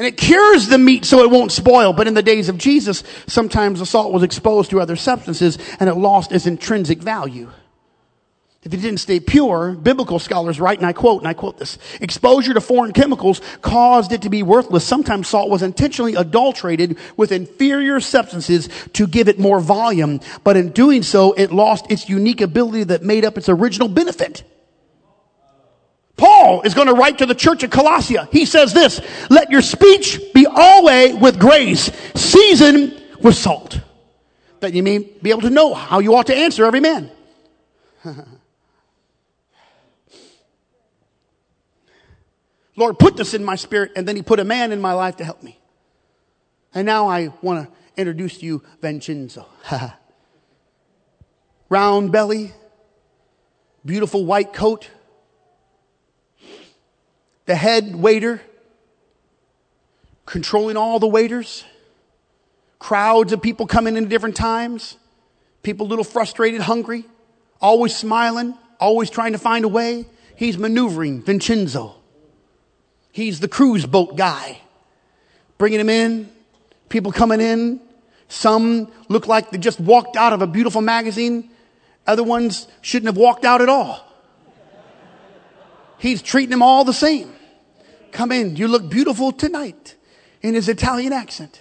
[0.00, 1.92] And it cures the meat so it won't spoil.
[1.92, 5.90] But in the days of Jesus, sometimes the salt was exposed to other substances and
[5.90, 7.50] it lost its intrinsic value.
[8.62, 11.76] If it didn't stay pure, biblical scholars write, and I quote, and I quote this,
[12.00, 14.84] exposure to foreign chemicals caused it to be worthless.
[14.84, 20.70] Sometimes salt was intentionally adulterated with inferior substances to give it more volume, but in
[20.70, 24.44] doing so, it lost its unique ability that made up its original benefit.
[26.40, 28.26] Paul is going to write to the church of Colossia.
[28.32, 33.78] He says this, let your speech be always with grace, seasoned with salt,
[34.60, 37.10] that you may be able to know how you ought to answer every man.
[42.76, 45.16] Lord put this in my spirit, and then he put a man in my life
[45.16, 45.60] to help me.
[46.72, 49.44] And now I want to introduce to you Vincenzo.
[51.68, 52.54] Round belly,
[53.84, 54.88] beautiful white coat,
[57.50, 58.40] the head waiter,
[60.24, 61.64] controlling all the waiters,
[62.78, 64.96] crowds of people coming in at different times,
[65.64, 67.04] people a little frustrated, hungry,
[67.60, 70.06] always smiling, always trying to find a way.
[70.36, 71.96] He's maneuvering Vincenzo.
[73.10, 74.60] He's the cruise boat guy.
[75.58, 76.30] Bringing him in,
[76.88, 77.80] people coming in.
[78.28, 81.50] Some look like they just walked out of a beautiful magazine.
[82.06, 84.06] Other ones shouldn't have walked out at all.
[85.98, 87.34] He's treating them all the same.
[88.12, 88.56] Come in.
[88.56, 89.96] You look beautiful tonight
[90.42, 91.60] in his Italian accent.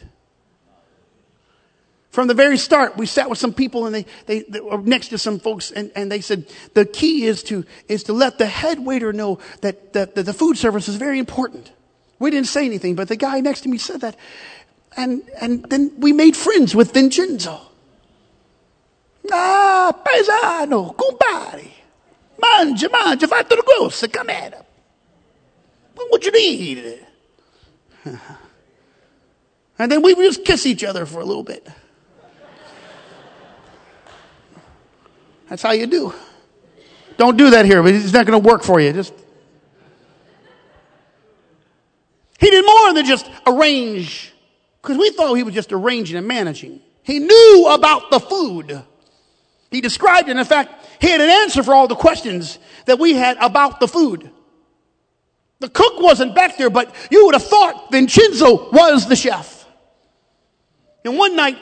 [2.12, 5.10] From the very start, we sat with some people and they, they, they were next
[5.10, 8.48] to some folks and, and they said, the key is to, is to let the
[8.48, 11.72] head waiter know that, that, that the food service is very important.
[12.18, 14.16] We didn't say anything, but the guy next to me said that.
[14.98, 17.62] And, and then we made friends with Vincenzo.
[19.32, 21.62] Ah, paesano, compare.
[22.42, 24.66] Mangia, mangia, fatto le grosse, camera.
[26.08, 27.06] What you need?
[29.82, 31.66] And then we just kiss each other for a little bit.
[35.48, 36.14] That's how you do.
[37.16, 38.92] Don't do that here, but it's not going to work for you.
[38.92, 39.14] Just
[42.40, 44.34] He did more than just arrange,
[44.82, 46.82] because we thought he was just arranging and managing.
[47.04, 48.84] He knew about the food.
[49.72, 50.38] He described it.
[50.38, 53.88] In fact, he had an answer for all the questions that we had about the
[53.88, 54.30] food.
[55.60, 59.66] The cook wasn't back there, but you would have thought Vincenzo was the chef.
[61.04, 61.58] And one night,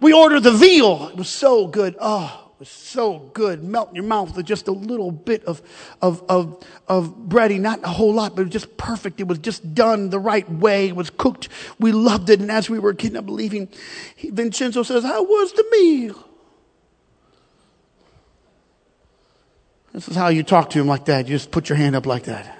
[0.00, 1.08] we ordered the veal.
[1.08, 1.96] It was so good.
[2.00, 3.64] Oh, it was so good.
[3.64, 5.62] Melt in your mouth with just a little bit of,
[6.00, 9.20] of, of, of bready, not a whole lot, but it was just perfect.
[9.20, 10.88] It was just done the right way.
[10.88, 11.48] It was cooked.
[11.80, 12.40] We loved it.
[12.40, 13.68] And as we were getting up leaving,
[14.14, 16.24] he, Vincenzo says, How was the meal?
[19.92, 21.26] This is how you talk to him like that.
[21.26, 22.59] You just put your hand up like that.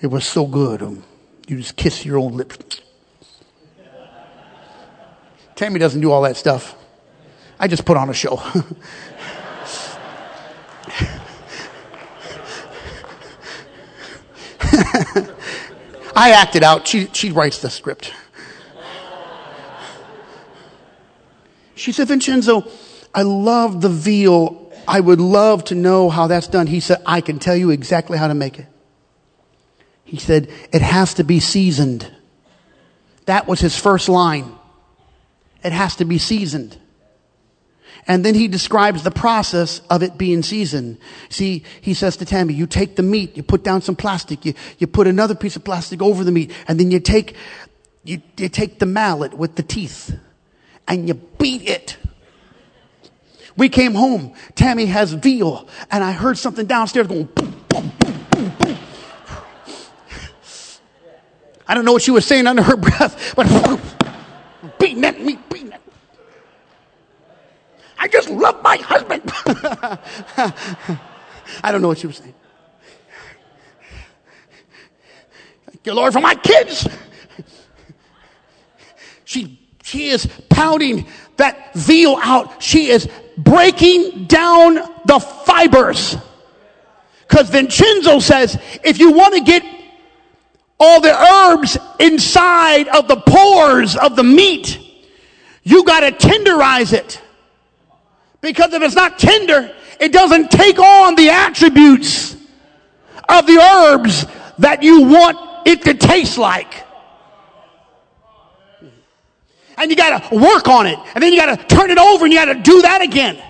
[0.00, 0.82] It was so good.
[0.82, 1.02] Um,
[1.46, 2.80] you just kiss your own lips.
[5.54, 6.74] Tammy doesn't do all that stuff.
[7.58, 8.36] I just put on a show.
[16.16, 16.88] I acted out.
[16.88, 18.14] She, she writes the script.
[21.74, 22.66] She said, Vincenzo,
[23.14, 24.72] I love the veal.
[24.88, 26.66] I would love to know how that's done.
[26.66, 28.66] He said, I can tell you exactly how to make it.
[30.10, 32.10] He said, it has to be seasoned.
[33.26, 34.52] That was his first line.
[35.62, 36.76] It has to be seasoned.
[38.08, 40.98] And then he describes the process of it being seasoned.
[41.28, 44.54] See, he says to Tammy, you take the meat, you put down some plastic, you,
[44.78, 47.36] you put another piece of plastic over the meat, and then you take,
[48.02, 50.12] you, you take the mallet with the teeth,
[50.88, 51.98] and you beat it.
[53.56, 54.34] We came home.
[54.56, 58.19] Tammy has veal, and I heard something downstairs going boom, boom, boom.
[61.70, 63.46] I don't know what she was saying under her breath, but
[64.80, 65.80] beating that meat, beating that
[67.96, 69.22] I just love my husband.
[71.62, 72.34] I don't know what she was saying.
[75.66, 76.88] Thank you, Lord, for my kids.
[79.24, 81.06] She, she is pounding
[81.36, 82.60] that veal out.
[82.60, 83.08] She is
[83.38, 86.16] breaking down the fibers.
[87.28, 89.79] Because Vincenzo says, if you want to get
[90.80, 94.78] all the herbs inside of the pores of the meat,
[95.62, 97.20] you got to tenderize it.
[98.40, 99.70] Because if it's not tender,
[100.00, 102.34] it doesn't take on the attributes
[103.28, 104.24] of the herbs
[104.58, 106.86] that you want it to taste like.
[109.76, 110.98] And you gotta work on it.
[111.14, 113.42] And then you gotta turn it over and you gotta do that again.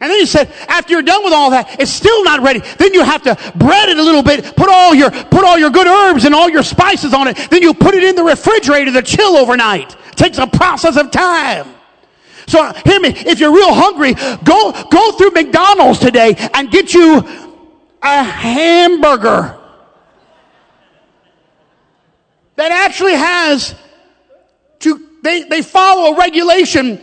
[0.00, 2.60] And then he said, after you're done with all that, it's still not ready.
[2.78, 5.70] Then you have to bread it a little bit, put all your, put all your
[5.70, 7.36] good herbs and all your spices on it.
[7.50, 9.96] Then you put it in the refrigerator to chill overnight.
[10.12, 11.74] It takes a process of time.
[12.46, 13.08] So hear me.
[13.08, 17.18] If you're real hungry, go, go through McDonald's today and get you
[18.00, 19.58] a hamburger
[22.54, 23.74] that actually has
[24.80, 27.00] to, they, they follow a regulation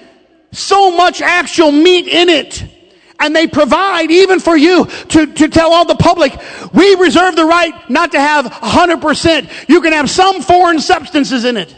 [0.51, 2.74] so much actual meat in it.
[3.19, 6.33] And they provide even for you to, to tell all the public,
[6.73, 9.69] we reserve the right not to have 100%.
[9.69, 11.75] You can have some foreign substances in it.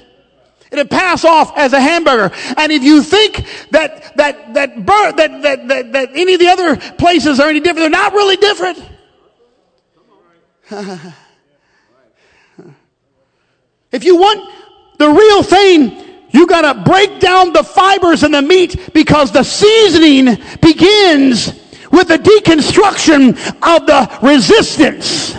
[0.71, 2.35] It'll pass off as a hamburger.
[2.57, 6.75] And if you think that, that, that, that, that, that, that any of the other
[6.75, 8.83] places are any different, they're not really different.
[13.91, 14.53] if you want
[14.97, 20.38] the real thing, you gotta break down the fibers in the meat because the seasoning
[20.61, 21.53] begins
[21.91, 23.30] with the deconstruction
[23.61, 25.36] of the resistance.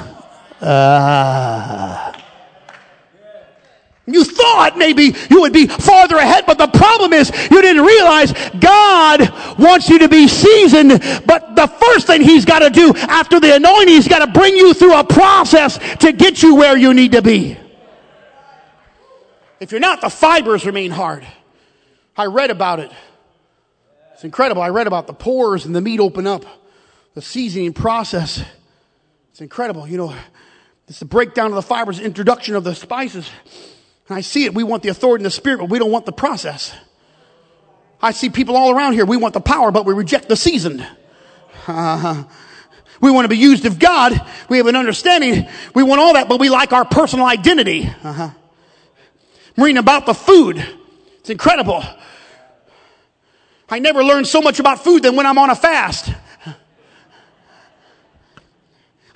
[0.60, 2.12] Uh,
[4.06, 8.32] you thought maybe you would be farther ahead, but the problem is you didn't realize
[8.58, 10.90] God wants you to be seasoned,
[11.26, 14.56] but the first thing He's got to do after the anointing, He's got to bring
[14.56, 17.58] you through a process to get you where you need to be.
[19.60, 21.26] If you're not, the fibers remain hard.
[22.16, 22.90] I read about it.
[24.14, 24.62] It's incredible.
[24.62, 26.44] I read about the pores and the meat open up,
[27.14, 28.42] the seasoning process.
[29.30, 29.86] It's incredible.
[29.86, 30.14] You know,
[30.88, 33.30] it's the breakdown of the fibers, introduction of the spices.
[34.08, 34.54] And I see it.
[34.54, 36.74] We want the authority and the spirit, but we don't want the process.
[38.00, 39.04] I see people all around here.
[39.04, 40.86] We want the power, but we reject the seasoned.
[41.66, 42.24] Uh,
[43.00, 44.20] we want to be used of God.
[44.48, 45.48] We have an understanding.
[45.74, 47.88] We want all that, but we like our personal identity.
[48.02, 48.30] Uh-huh.
[49.58, 50.64] I'm reading about the food.
[51.18, 51.82] It's incredible.
[53.68, 56.12] I never learned so much about food than when I'm on a fast.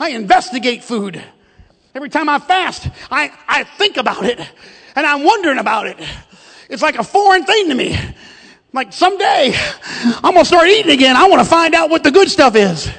[0.00, 1.22] I investigate food.
[1.94, 4.40] Every time I fast, I, I think about it
[4.96, 5.96] and I'm wondering about it.
[6.68, 7.96] It's like a foreign thing to me.
[8.72, 9.54] Like someday
[10.24, 11.14] I'm gonna start eating again.
[11.14, 12.90] I want to find out what the good stuff is.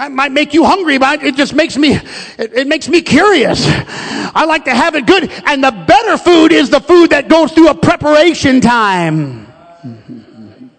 [0.00, 3.66] That might make you hungry, but it just makes me, it, it, makes me curious.
[3.66, 5.30] I like to have it good.
[5.44, 9.46] And the better food is the food that goes through a preparation time.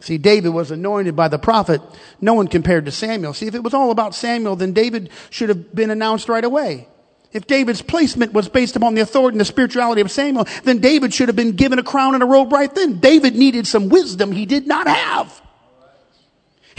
[0.00, 1.80] See, David was anointed by the prophet.
[2.20, 3.32] No one compared to Samuel.
[3.32, 6.86] See, if it was all about Samuel, then David should have been announced right away.
[7.32, 11.14] If David's placement was based upon the authority and the spirituality of Samuel, then David
[11.14, 13.00] should have been given a crown and a robe right then.
[13.00, 15.40] David needed some wisdom he did not have.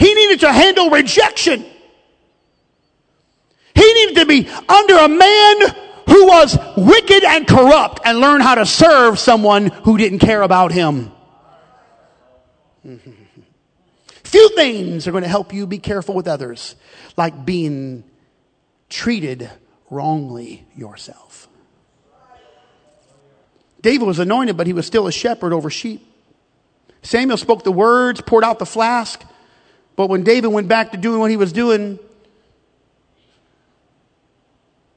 [0.00, 1.62] He needed to handle rejection.
[3.74, 5.60] He needed to be under a man
[6.06, 10.72] who was wicked and corrupt and learn how to serve someone who didn't care about
[10.72, 11.12] him.
[14.24, 16.76] Few things are going to help you be careful with others,
[17.18, 18.04] like being
[18.88, 19.50] treated
[19.90, 21.46] wrongly yourself.
[23.82, 26.06] David was anointed, but he was still a shepherd over sheep.
[27.02, 29.24] Samuel spoke the words, poured out the flask,
[30.00, 31.98] but when David went back to doing what he was doing,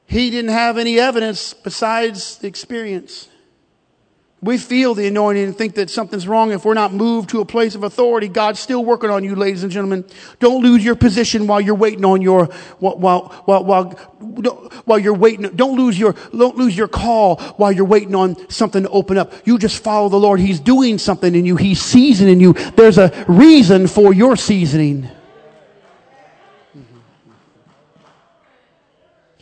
[0.06, 3.28] he didn't have any evidence besides the experience.
[4.44, 7.46] We feel the anointing and think that something's wrong if we're not moved to a
[7.46, 8.28] place of authority.
[8.28, 10.04] God's still working on you, ladies and gentlemen.
[10.38, 12.44] Don't lose your position while you're waiting on your,
[12.78, 13.90] while, while, while, while,
[14.84, 15.48] while you're waiting.
[15.56, 19.32] Don't lose your, don't lose your call while you're waiting on something to open up.
[19.46, 20.40] You just follow the Lord.
[20.40, 21.56] He's doing something in you.
[21.56, 22.52] He's seasoning you.
[22.52, 25.08] There's a reason for your seasoning.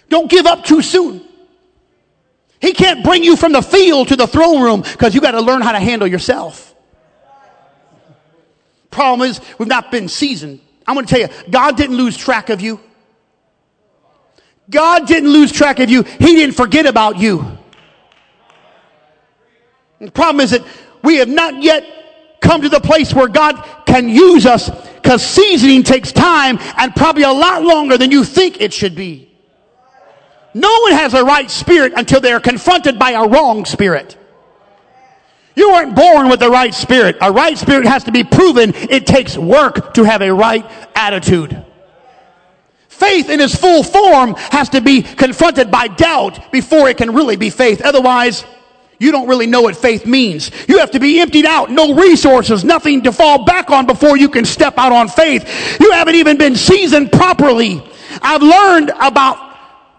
[0.09, 1.27] Don't give up too soon.
[2.63, 5.41] He can't bring you from the field to the throne room because you got to
[5.41, 6.75] learn how to handle yourself.
[8.91, 10.61] Problem is, we've not been seasoned.
[10.87, 12.79] I'm going to tell you, God didn't lose track of you.
[14.71, 16.03] God didn't lose track of you.
[16.03, 17.59] He didn't forget about you.
[19.99, 20.65] The problem is that
[21.03, 21.85] we have not yet
[22.41, 23.57] come to the place where God
[23.87, 28.61] can use us because seasoning takes time and probably a lot longer than you think
[28.61, 29.32] it should be.
[30.55, 34.17] No one has a right spirit until they are confronted by a wrong spirit.
[35.55, 37.17] You weren't born with the right spirit.
[37.21, 38.73] A right spirit has to be proven.
[38.75, 41.65] It takes work to have a right attitude.
[42.89, 47.37] Faith in its full form has to be confronted by doubt before it can really
[47.37, 47.83] be faith.
[47.83, 48.45] Otherwise,
[48.99, 50.51] you don't really know what faith means.
[50.69, 54.29] You have to be emptied out, no resources, nothing to fall back on before you
[54.29, 55.81] can step out on faith.
[55.81, 57.83] You haven't even been seasoned properly.
[58.23, 59.52] I've learned about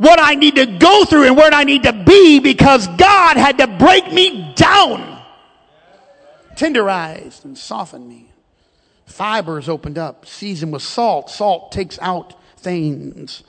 [0.03, 3.57] what I need to go through and where I need to be because God had
[3.59, 5.21] to break me down,
[6.55, 8.29] tenderized and softened me.
[9.05, 11.29] Fibers opened up, seasoned with salt.
[11.29, 13.43] Salt takes out things.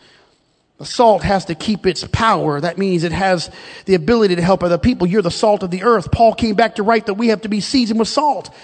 [0.79, 2.61] The salt has to keep its power.
[2.61, 3.51] That means it has
[3.85, 5.07] the ability to help other people.
[5.07, 6.11] You're the salt of the earth.
[6.11, 8.55] Paul came back to write that we have to be seasoned with salt.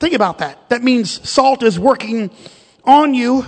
[0.00, 0.68] Think about that.
[0.68, 2.30] That means salt is working
[2.84, 3.46] on you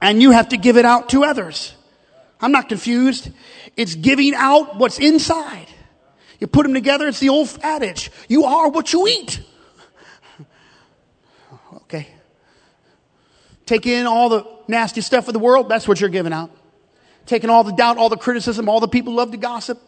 [0.00, 1.74] and you have to give it out to others.
[2.40, 3.30] I'm not confused.
[3.76, 5.66] It's giving out what's inside.
[6.38, 8.10] You put them together, it's the old adage.
[8.28, 9.40] You are what you eat.
[11.90, 12.06] Okay.
[13.64, 16.50] Take in all the nasty stuff of the world, that's what you're giving out.
[17.24, 19.80] Taking all the doubt, all the criticism, all the people love to gossip,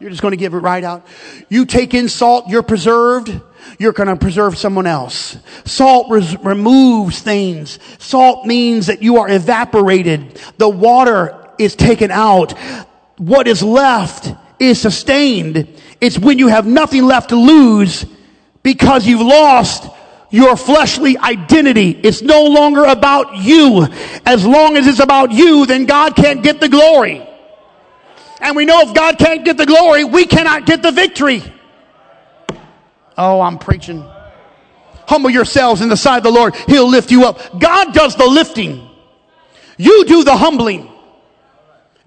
[0.00, 1.06] you're just going to give it right out.
[1.48, 3.40] You take in salt, you're preserved,
[3.78, 5.38] you're going to preserve someone else.
[5.64, 7.78] Salt res- removes things.
[7.98, 10.40] Salt means that you are evaporated.
[10.58, 12.52] The water is taken out.
[13.18, 15.68] What is left is sustained.
[16.00, 18.04] It's when you have nothing left to lose
[18.62, 19.88] because you've lost
[20.30, 21.90] your fleshly identity.
[22.02, 23.86] It's no longer about you.
[24.24, 27.26] As long as it's about you, then God can't get the glory.
[28.40, 31.42] And we know if God can't get the glory, we cannot get the victory.
[33.16, 34.04] Oh, I'm preaching.
[35.08, 36.54] Humble yourselves in the sight of the Lord.
[36.66, 37.58] He'll lift you up.
[37.58, 38.86] God does the lifting.
[39.78, 40.90] You do the humbling.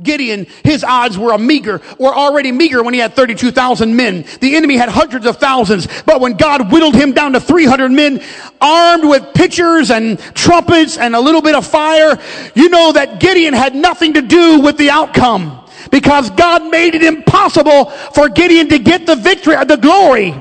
[0.01, 4.25] Gideon, his odds were a meager, were already meager when he had 32,000 men.
[4.39, 8.21] The enemy had hundreds of thousands, but when God whittled him down to 300 men,
[8.61, 12.17] armed with pitchers and trumpets and a little bit of fire,
[12.55, 17.03] you know that Gideon had nothing to do with the outcome because God made it
[17.03, 20.33] impossible for Gideon to get the victory, or the glory.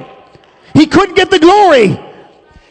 [0.74, 1.98] He couldn't get the glory.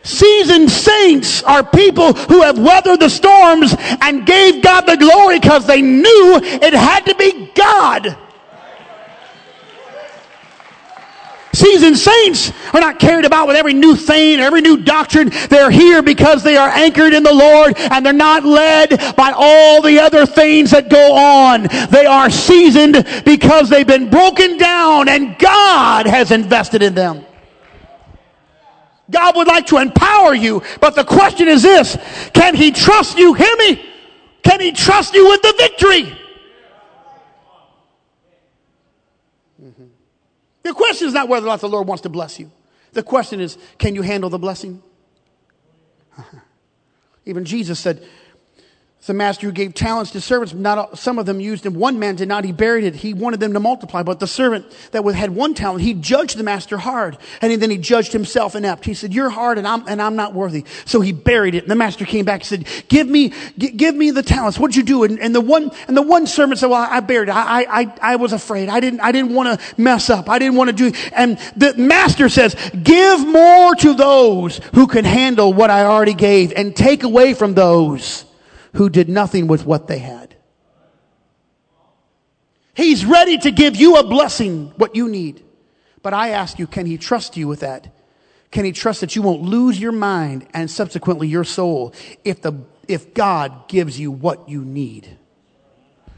[0.07, 5.67] Seasoned saints are people who have weathered the storms and gave God the glory because
[5.67, 8.15] they knew it had to be God.
[11.51, 15.29] Seasoned saints are not carried about with every new thing, every new doctrine.
[15.49, 19.81] They're here because they are anchored in the Lord and they're not led by all
[19.81, 21.63] the other things that go on.
[21.89, 27.26] They are seasoned because they've been broken down and God has invested in them.
[29.09, 31.97] God would like to empower you, but the question is this
[32.33, 33.33] can He trust you?
[33.33, 33.83] Hear me?
[34.43, 36.17] Can He trust you with the victory?
[39.63, 39.83] Mm-hmm.
[40.63, 42.51] The question is not whether or not the Lord wants to bless you.
[42.93, 44.81] The question is, can you handle the blessing?
[47.25, 48.05] Even Jesus said,
[49.05, 51.75] the master who gave talents to servants, not all, some of them used them.
[51.75, 52.43] One man did not.
[52.43, 52.93] He buried it.
[52.93, 54.03] He wanted them to multiply.
[54.03, 57.17] But the servant that had one talent, he judged the master hard.
[57.41, 58.83] And then he judged himself inept.
[58.83, 60.65] He said, you're hard and I'm, and I'm not worthy.
[60.83, 61.63] So he buried it.
[61.63, 64.59] And the master came back and said, give me, g- give me the talents.
[64.59, 65.03] What'd you do?
[65.05, 67.35] And, and, the one, and the one servant said, well, I buried it.
[67.35, 68.67] I, I, I was afraid.
[68.67, 70.27] I didn't, I didn't want to mess up.
[70.27, 75.05] I didn't want to do, and the master says, give more to those who can
[75.05, 78.25] handle what I already gave and take away from those
[78.77, 80.35] who did nothing with what they had.
[82.75, 85.43] He's ready to give you a blessing, what you need.
[86.03, 87.91] But I ask you, can he trust you with that?
[88.51, 91.91] Can he trust that you won't lose your mind and subsequently your soul
[92.23, 92.53] if the,
[92.87, 95.17] if God gives you what you need?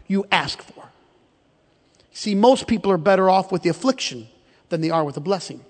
[0.08, 0.90] You ask for.
[2.12, 4.28] See, most people are better off with the affliction
[4.68, 5.64] than they are with the blessing.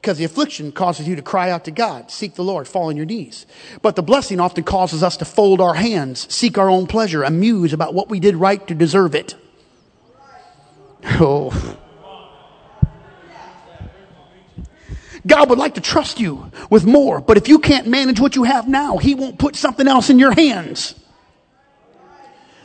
[0.00, 2.96] Because the affliction causes you to cry out to God, seek the Lord, fall on
[2.96, 3.44] your knees.
[3.82, 7.38] But the blessing often causes us to fold our hands, seek our own pleasure, and
[7.38, 9.34] muse about what we did right to deserve it.
[11.22, 11.78] Oh.
[15.26, 18.44] God would like to trust you with more, but if you can't manage what you
[18.44, 20.94] have now, He won't put something else in your hands.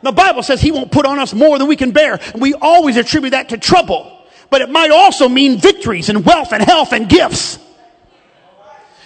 [0.01, 2.19] The Bible says He won't put on us more than we can bear.
[2.31, 4.14] and We always attribute that to trouble
[4.49, 7.59] but it might also mean victories and wealth and health and gifts.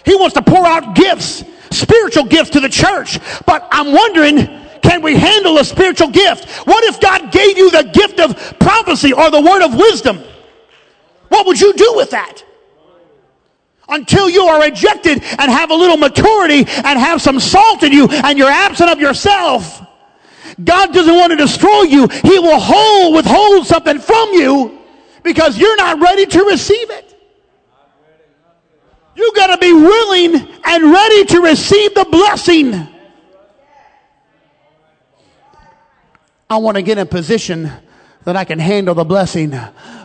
[0.06, 3.20] He wants to pour out gifts, spiritual gifts to the church.
[3.46, 4.38] But I'm wondering,
[4.82, 6.50] can we handle a spiritual gift?
[6.66, 10.20] What if God gave you the gift of prophecy or the word of wisdom?
[11.28, 12.44] What would you do with that?
[13.88, 18.08] Until you are rejected and have a little maturity and have some salt in you
[18.10, 19.82] and you're absent of yourself.
[20.64, 22.08] God doesn't want to destroy you.
[22.08, 24.79] He will hold, withhold something from you
[25.24, 27.16] because you're not ready to receive it.
[29.16, 32.88] You got to be willing and ready to receive the blessing.
[36.50, 37.72] I want to get in position
[38.24, 39.54] that I can handle the blessing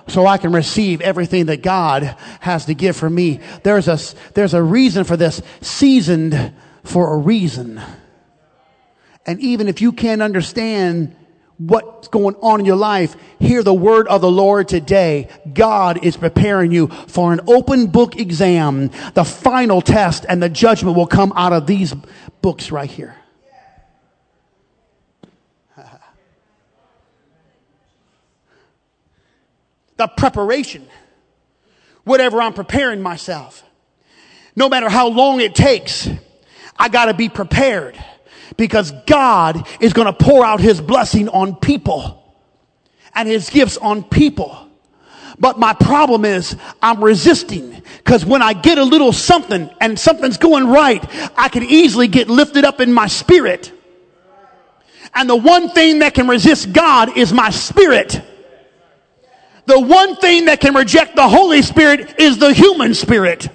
[0.08, 3.40] so I can receive everything that God has to give for me.
[3.62, 3.98] There's a,
[4.34, 6.52] there's a reason for this, seasoned
[6.82, 7.80] for a reason.
[9.26, 11.16] And even if you can't understand
[11.58, 15.28] what's going on in your life, hear the word of the Lord today.
[15.52, 18.90] God is preparing you for an open book exam.
[19.14, 21.94] The final test and the judgment will come out of these
[22.42, 23.14] books right here.
[29.96, 30.86] the preparation,
[32.02, 33.62] whatever I'm preparing myself,
[34.56, 36.08] no matter how long it takes,
[36.76, 37.96] I gotta be prepared
[38.56, 42.22] because God is going to pour out his blessing on people
[43.14, 44.68] and his gifts on people.
[45.38, 50.36] But my problem is I'm resisting because when I get a little something and something's
[50.36, 51.04] going right,
[51.36, 53.72] I can easily get lifted up in my spirit.
[55.14, 58.20] And the one thing that can resist God is my spirit.
[59.66, 63.48] The one thing that can reject the Holy Spirit is the human spirit.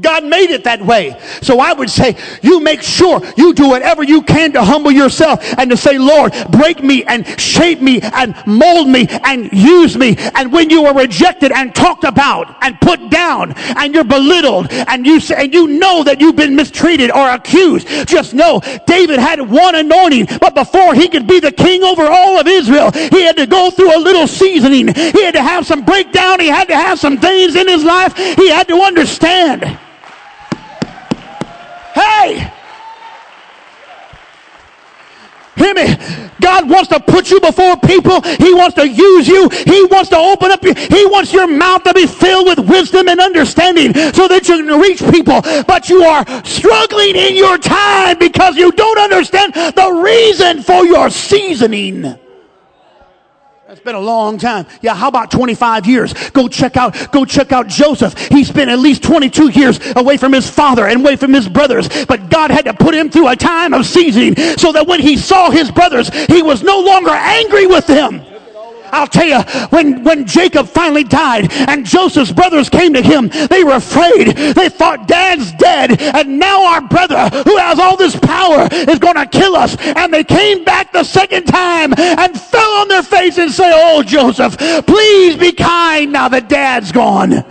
[0.00, 1.18] God made it that way.
[1.42, 5.40] So I would say, you make sure you do whatever you can to humble yourself
[5.58, 10.16] and to say, Lord, break me and shape me and mold me and use me.
[10.34, 15.06] And when you are rejected and talked about and put down and you're belittled and
[15.06, 19.40] you say, and you know that you've been mistreated or accused, just know David had
[19.40, 23.36] one anointing, but before he could be the king over all of Israel, he had
[23.36, 24.88] to go through a little seasoning.
[24.94, 26.40] He had to have some breakdown.
[26.40, 28.16] He had to have some things in his life.
[28.16, 29.78] He had to understand
[31.96, 32.52] Hey!
[35.56, 35.96] Hear me.
[36.38, 38.20] God wants to put you before people.
[38.20, 39.48] He wants to use you.
[39.48, 40.62] He wants to open up.
[40.62, 44.62] Your, he wants your mouth to be filled with wisdom and understanding so that you
[44.62, 45.40] can reach people.
[45.66, 51.08] But you are struggling in your time because you don't understand the reason for your
[51.08, 52.18] seasoning.
[53.68, 54.64] It's been a long time.
[54.80, 56.14] Yeah, how about 25 years?
[56.30, 58.16] Go check out, go check out Joseph.
[58.28, 61.88] He spent at least 22 years away from his father and away from his brothers.
[62.06, 65.16] But God had to put him through a time of seasoning so that when he
[65.16, 68.22] saw his brothers, he was no longer angry with them.
[68.92, 73.64] I'll tell you, when, when Jacob finally died and Joseph's brothers came to him, they
[73.64, 74.36] were afraid.
[74.36, 79.16] They thought dad's dead and now our brother who has all this power is going
[79.16, 79.76] to kill us.
[79.78, 84.02] And they came back the second time and fell on their face and say, Oh,
[84.02, 84.56] Joseph,
[84.86, 87.44] please be kind now that dad's gone.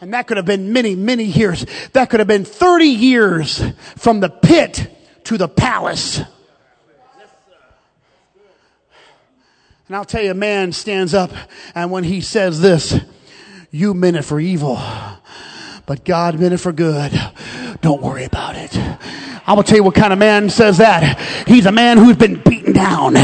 [0.00, 1.66] And that could have been many, many years.
[1.92, 3.62] That could have been 30 years
[3.96, 4.94] from the pit
[5.24, 6.20] to the palace.
[9.88, 11.32] And I'll tell you, a man stands up
[11.74, 13.00] and when he says this,
[13.70, 14.78] you meant it for evil,
[15.86, 17.12] but God meant it for good.
[17.80, 18.87] Don't worry about it.
[19.48, 21.18] I'm gonna tell you what kind of man says that.
[21.48, 23.14] He's a man who's been beaten down.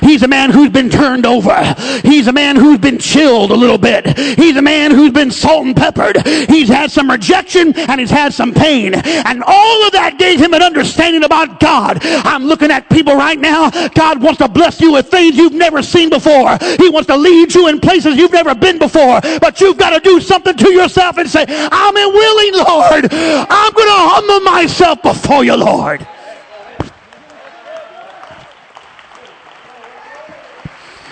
[0.00, 1.74] He's a man who's been turned over.
[2.04, 4.16] He's a man who's been chilled a little bit.
[4.38, 6.24] He's a man who's been salt and peppered.
[6.48, 8.94] He's had some rejection and he's had some pain.
[8.94, 11.98] And all of that gave him an understanding about God.
[12.04, 13.68] I'm looking at people right now.
[13.88, 16.58] God wants to bless you with things you've never seen before.
[16.78, 19.20] He wants to lead you in places you've never been before.
[19.40, 23.08] But you've got to do something to yourself and say, I'm willing, Lord.
[23.12, 25.71] I'm going to humble myself before you, Lord.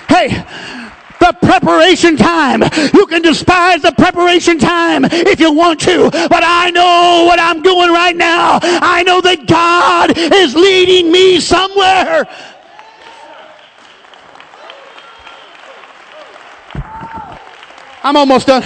[0.09, 0.45] Hey,
[1.21, 2.63] the preparation time.
[2.93, 7.63] You can despise the preparation time if you want to, but I know what I'm
[7.63, 8.59] doing right now.
[8.63, 12.27] I know that God is leading me somewhere.
[18.03, 18.63] I'm almost done.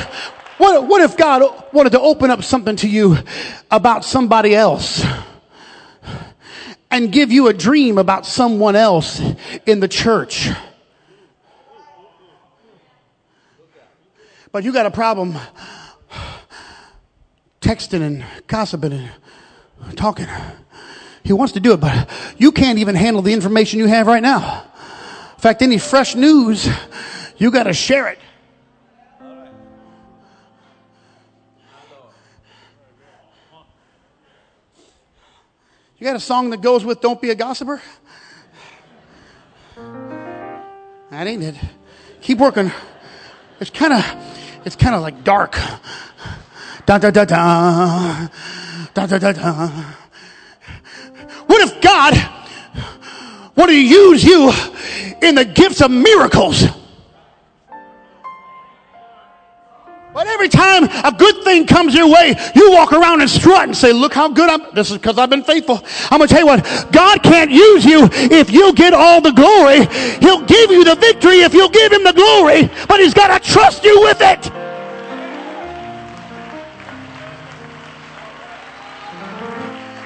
[0.58, 3.16] What, what if God wanted to open up something to you
[3.70, 5.04] about somebody else?
[6.94, 9.20] And give you a dream about someone else
[9.66, 10.48] in the church.
[14.52, 15.36] But you got a problem
[17.60, 20.28] texting and gossiping and talking.
[21.24, 24.22] He wants to do it, but you can't even handle the information you have right
[24.22, 24.62] now.
[25.34, 26.68] In fact, any fresh news,
[27.38, 28.20] you got to share it.
[36.04, 37.80] You got a song that goes with Don't Be a Gossiper?
[41.10, 41.54] That ain't it.
[42.20, 42.70] Keep working.
[43.58, 44.04] It's kind of,
[44.66, 45.58] it's kind of like dark.
[46.84, 48.28] Da da da da.
[48.92, 49.68] Da da da da.
[51.46, 52.12] What if God
[53.56, 54.52] wanted to use you
[55.22, 56.64] in the gifts of miracles?
[60.80, 64.14] Time a good thing comes your way, you walk around and strut and say, look
[64.14, 65.84] how good I'm, this is because I've been faithful.
[66.10, 69.32] I'm going to tell you what, God can't use you if you get all the
[69.32, 69.86] glory.
[70.20, 73.52] He'll give you the victory if you'll give him the glory, but he's got to
[73.52, 74.50] trust you with it.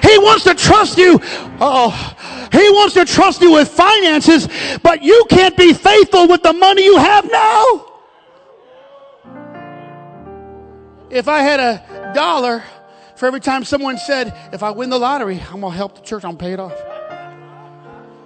[0.01, 1.19] He wants to trust you.
[1.61, 2.15] Oh,
[2.51, 4.47] he wants to trust you with finances,
[4.81, 7.88] but you can't be faithful with the money you have now.
[11.09, 12.63] If I had a dollar
[13.15, 16.01] for every time someone said, if I win the lottery, I'm going to help the
[16.01, 16.75] church, I'm going to pay it off.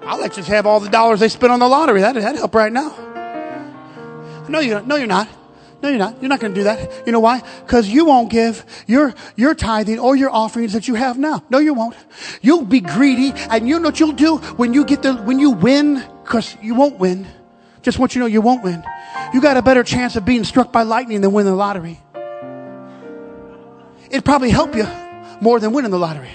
[0.05, 2.01] I'll let you have all the dollars they spent on the lottery.
[2.01, 2.89] That'd, that'd help right now.
[4.49, 4.87] No, you don't.
[4.87, 5.29] no, you're not.
[5.81, 6.21] No, you're not.
[6.21, 7.05] You're not going to do that.
[7.05, 7.41] You know why?
[7.65, 11.43] Because you won't give your, your tithing or your offerings that you have now.
[11.49, 11.95] No, you won't.
[12.41, 15.51] You'll be greedy and you know what you'll do when you get the, when you
[15.51, 17.25] win, because you won't win.
[17.81, 18.83] Just want you to know you won't win.
[19.33, 21.99] You got a better chance of being struck by lightning than winning the lottery
[24.13, 24.87] it'd probably help you
[25.41, 26.29] more than winning the lottery.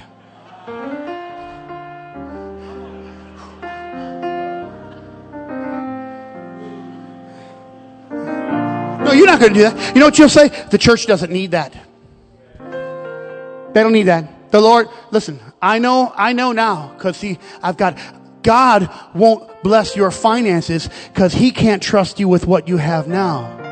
[8.11, 9.95] No, you're not going to do that.
[9.95, 10.49] You know what you'll say?
[10.71, 11.73] The church doesn't need that.
[12.59, 14.51] They don't need that.
[14.51, 17.97] The Lord, listen, I know, I know now, because see, I've got,
[18.43, 23.68] God won't bless your finances because He can't trust you with what you have now.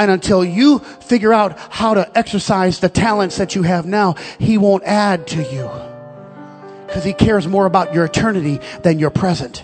[0.00, 4.56] And until you figure out how to exercise the talents that you have now, He
[4.56, 5.70] won't add to you.
[6.86, 9.62] Because He cares more about your eternity than your present.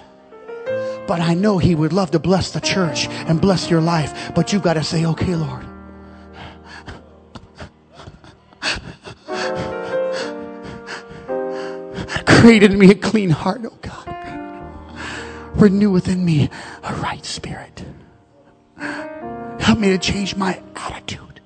[1.07, 4.35] But I know He would love to bless the church and bless your life.
[4.35, 5.65] But you've got to say, okay, Lord.
[12.27, 15.59] Create in me a clean heart, oh God.
[15.59, 16.51] Renew within me
[16.83, 17.87] a right spirit.
[19.67, 21.41] Help me to change my attitude.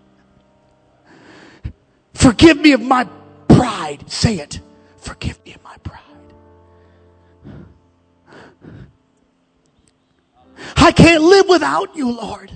[2.13, 3.09] Forgive me of my
[3.49, 4.05] pride.
[4.11, 4.61] Say it.
[4.99, 6.03] Forgive me of my pride.
[10.77, 12.53] I can't live without you, Lord.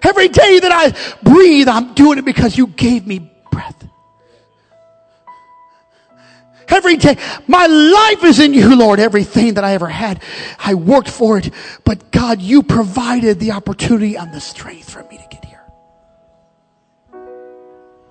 [0.00, 0.94] Every day that I
[1.24, 3.85] breathe, I'm doing it because you gave me breath.
[6.68, 8.98] Every day, my life is in you, Lord.
[8.98, 10.22] Everything that I ever had,
[10.58, 11.52] I worked for it.
[11.84, 15.62] But God, you provided the opportunity and the strength for me to get here.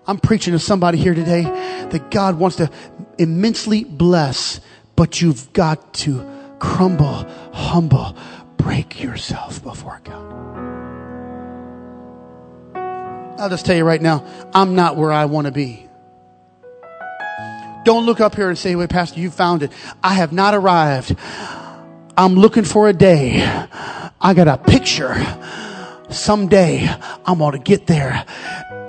[0.08, 2.70] I'm preaching to somebody here today that God wants to
[3.18, 4.62] immensely bless,
[4.96, 6.26] but you've got to
[6.60, 8.16] crumble, humble,
[8.58, 10.34] break yourself before God.
[13.38, 15.86] I'll just tell you right now, I'm not where I want to be.
[17.86, 19.72] Don't look up here and say, wait, Pastor, you found it.
[20.04, 21.16] I have not arrived.
[22.18, 23.44] I'm looking for a day.
[24.20, 25.16] I got a picture.
[26.10, 26.90] Someday
[27.26, 28.26] I'm going to get there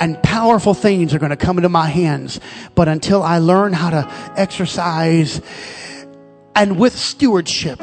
[0.01, 2.41] and powerful things are going to come into my hands.
[2.75, 5.43] But until I learn how to exercise
[6.55, 7.81] and with stewardship,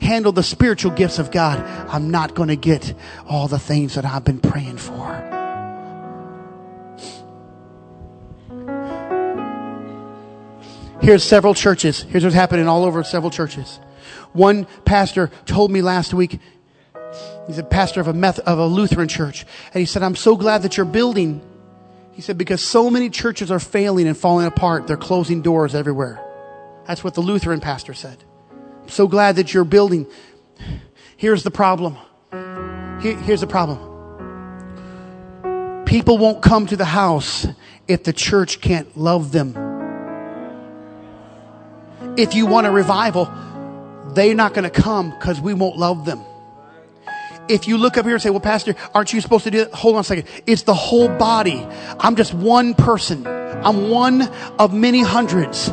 [0.00, 2.94] handle the spiritual gifts of God, I'm not going to get
[3.28, 5.35] all the things that I've been praying for.
[11.06, 12.02] Here's several churches.
[12.02, 13.78] Here's what's happening all over several churches.
[14.32, 16.40] One pastor told me last week,
[17.46, 20.34] he's a pastor of a, Meth- of a Lutheran church, and he said, I'm so
[20.36, 21.42] glad that you're building.
[22.10, 26.20] He said, because so many churches are failing and falling apart, they're closing doors everywhere.
[26.88, 28.24] That's what the Lutheran pastor said.
[28.82, 30.08] I'm so glad that you're building.
[31.16, 31.96] Here's the problem.
[33.00, 33.78] Here, here's the problem.
[35.84, 37.46] People won't come to the house
[37.86, 39.65] if the church can't love them.
[42.16, 43.32] If you want a revival,
[44.14, 46.22] they're not going to come because we won't love them.
[47.48, 49.72] If you look up here and say, well, pastor, aren't you supposed to do it?
[49.72, 50.26] Hold on a second.
[50.46, 51.64] It's the whole body.
[52.00, 53.26] I'm just one person.
[53.26, 54.22] I'm one
[54.58, 55.70] of many hundreds.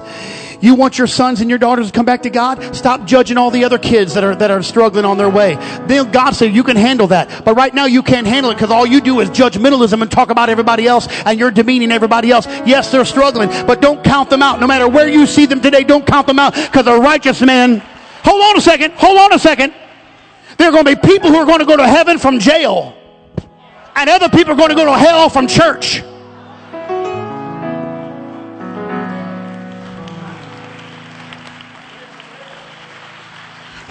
[0.64, 2.74] You want your sons and your daughters to come back to God?
[2.74, 5.56] Stop judging all the other kids that are, that are struggling on their way.
[5.88, 7.44] Then God said you can handle that.
[7.44, 10.30] But right now you can't handle it because all you do is judgmentalism and talk
[10.30, 12.46] about everybody else and you're demeaning everybody else.
[12.66, 14.62] Yes, they're struggling, but don't count them out.
[14.62, 17.80] No matter where you see them today, don't count them out because a righteous man,
[18.24, 19.74] hold on a second, hold on a second.
[20.58, 22.96] There are going to be people who are going to go to heaven from jail
[23.98, 26.04] and other people are going to go to hell from church.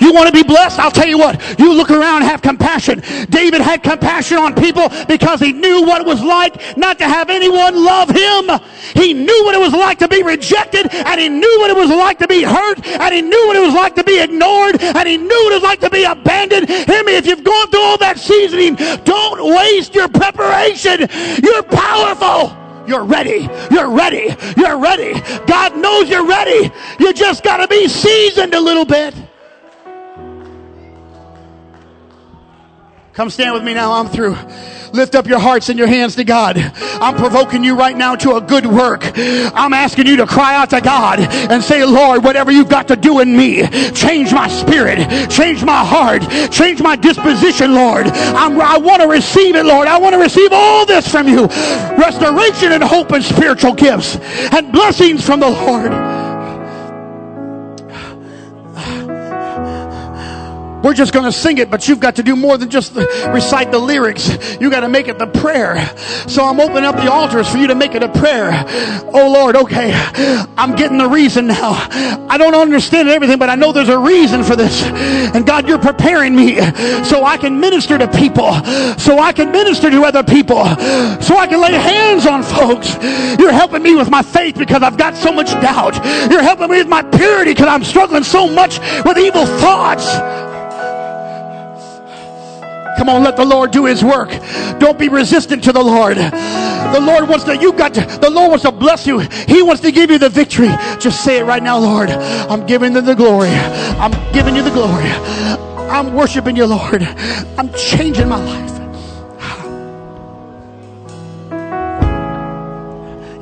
[0.03, 0.81] You want to be blessed?
[0.81, 1.41] I'll tell you what.
[1.61, 3.03] You look around have compassion.
[3.31, 7.31] David had compassion on people because he knew what it was like not to have
[7.31, 8.51] anyone love him.
[8.95, 11.91] He knew what it was like to be rejected and he knew what it was
[11.91, 15.09] like to be hurt and he knew what it was like to be ignored and
[15.09, 16.69] he knew what it was like to be abandoned.
[16.69, 18.75] Hear me, if you've gone through all that seasoning,
[19.05, 21.07] don't waste your preparation.
[21.43, 22.59] You're powerful.
[22.89, 23.49] You're ready.
[23.71, 24.35] You're ready.
[24.57, 25.21] You're ready.
[25.47, 26.73] God knows you're ready.
[26.99, 29.15] You just got to be seasoned a little bit.
[33.15, 33.93] Come stand with me now.
[33.93, 34.37] I'm through.
[34.93, 36.57] Lift up your hearts and your hands to God.
[36.57, 39.03] I'm provoking you right now to a good work.
[39.17, 42.97] I'm asking you to cry out to God and say, Lord, whatever you've got to
[42.97, 48.07] do in me, change my spirit, change my heart, change my disposition, Lord.
[48.07, 49.89] I'm, I want to receive it, Lord.
[49.89, 51.47] I want to receive all this from you.
[51.47, 55.93] Restoration and hope and spiritual gifts and blessings from the Lord.
[60.83, 63.71] We're just going to sing it, but you've got to do more than just recite
[63.71, 64.59] the lyrics.
[64.61, 65.87] You got to make it the prayer.
[66.29, 68.51] So I'm opening up the altars for you to make it a prayer.
[69.15, 69.93] Oh Lord, okay.
[70.57, 71.73] I'm getting the reason now.
[72.29, 74.83] I don't understand everything, but I know there's a reason for this.
[74.83, 76.57] And God, you're preparing me
[77.05, 78.53] so I can minister to people,
[78.99, 80.65] so I can minister to other people,
[81.21, 82.97] so I can lay hands on folks.
[83.39, 85.95] You're helping me with my faith because I've got so much doubt.
[86.31, 90.52] You're helping me with my purity because I'm struggling so much with evil thoughts.
[92.99, 94.31] Come on, let the Lord do his work.
[94.79, 96.17] Don't be resistant to the Lord.
[96.17, 99.19] The Lord wants to, you got to, the Lord wants to bless you.
[99.19, 100.69] He wants to give you the victory.
[101.01, 102.11] Just say it right now, Lord.
[102.11, 103.49] I'm giving them the glory.
[103.49, 105.09] I'm giving you the glory.
[105.91, 107.03] I'm worshiping you, Lord.
[107.03, 108.73] I'm changing my life.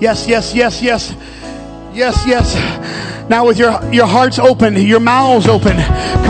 [0.01, 1.14] Yes, yes, yes, yes.
[1.92, 3.28] Yes, yes.
[3.28, 5.76] Now, with your, your hearts open, your mouths open,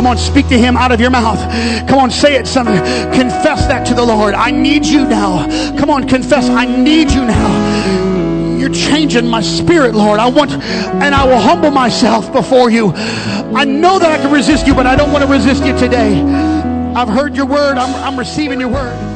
[0.00, 1.38] come on, speak to Him out of your mouth.
[1.86, 2.46] Come on, say it.
[2.46, 4.32] Some, confess that to the Lord.
[4.32, 5.46] I need you now.
[5.78, 6.48] Come on, confess.
[6.48, 8.56] I need you now.
[8.56, 10.18] You're changing my spirit, Lord.
[10.18, 12.92] I want, and I will humble myself before you.
[12.94, 16.18] I know that I can resist you, but I don't want to resist you today.
[16.96, 17.76] I've heard your word.
[17.76, 19.09] I'm, I'm receiving your word.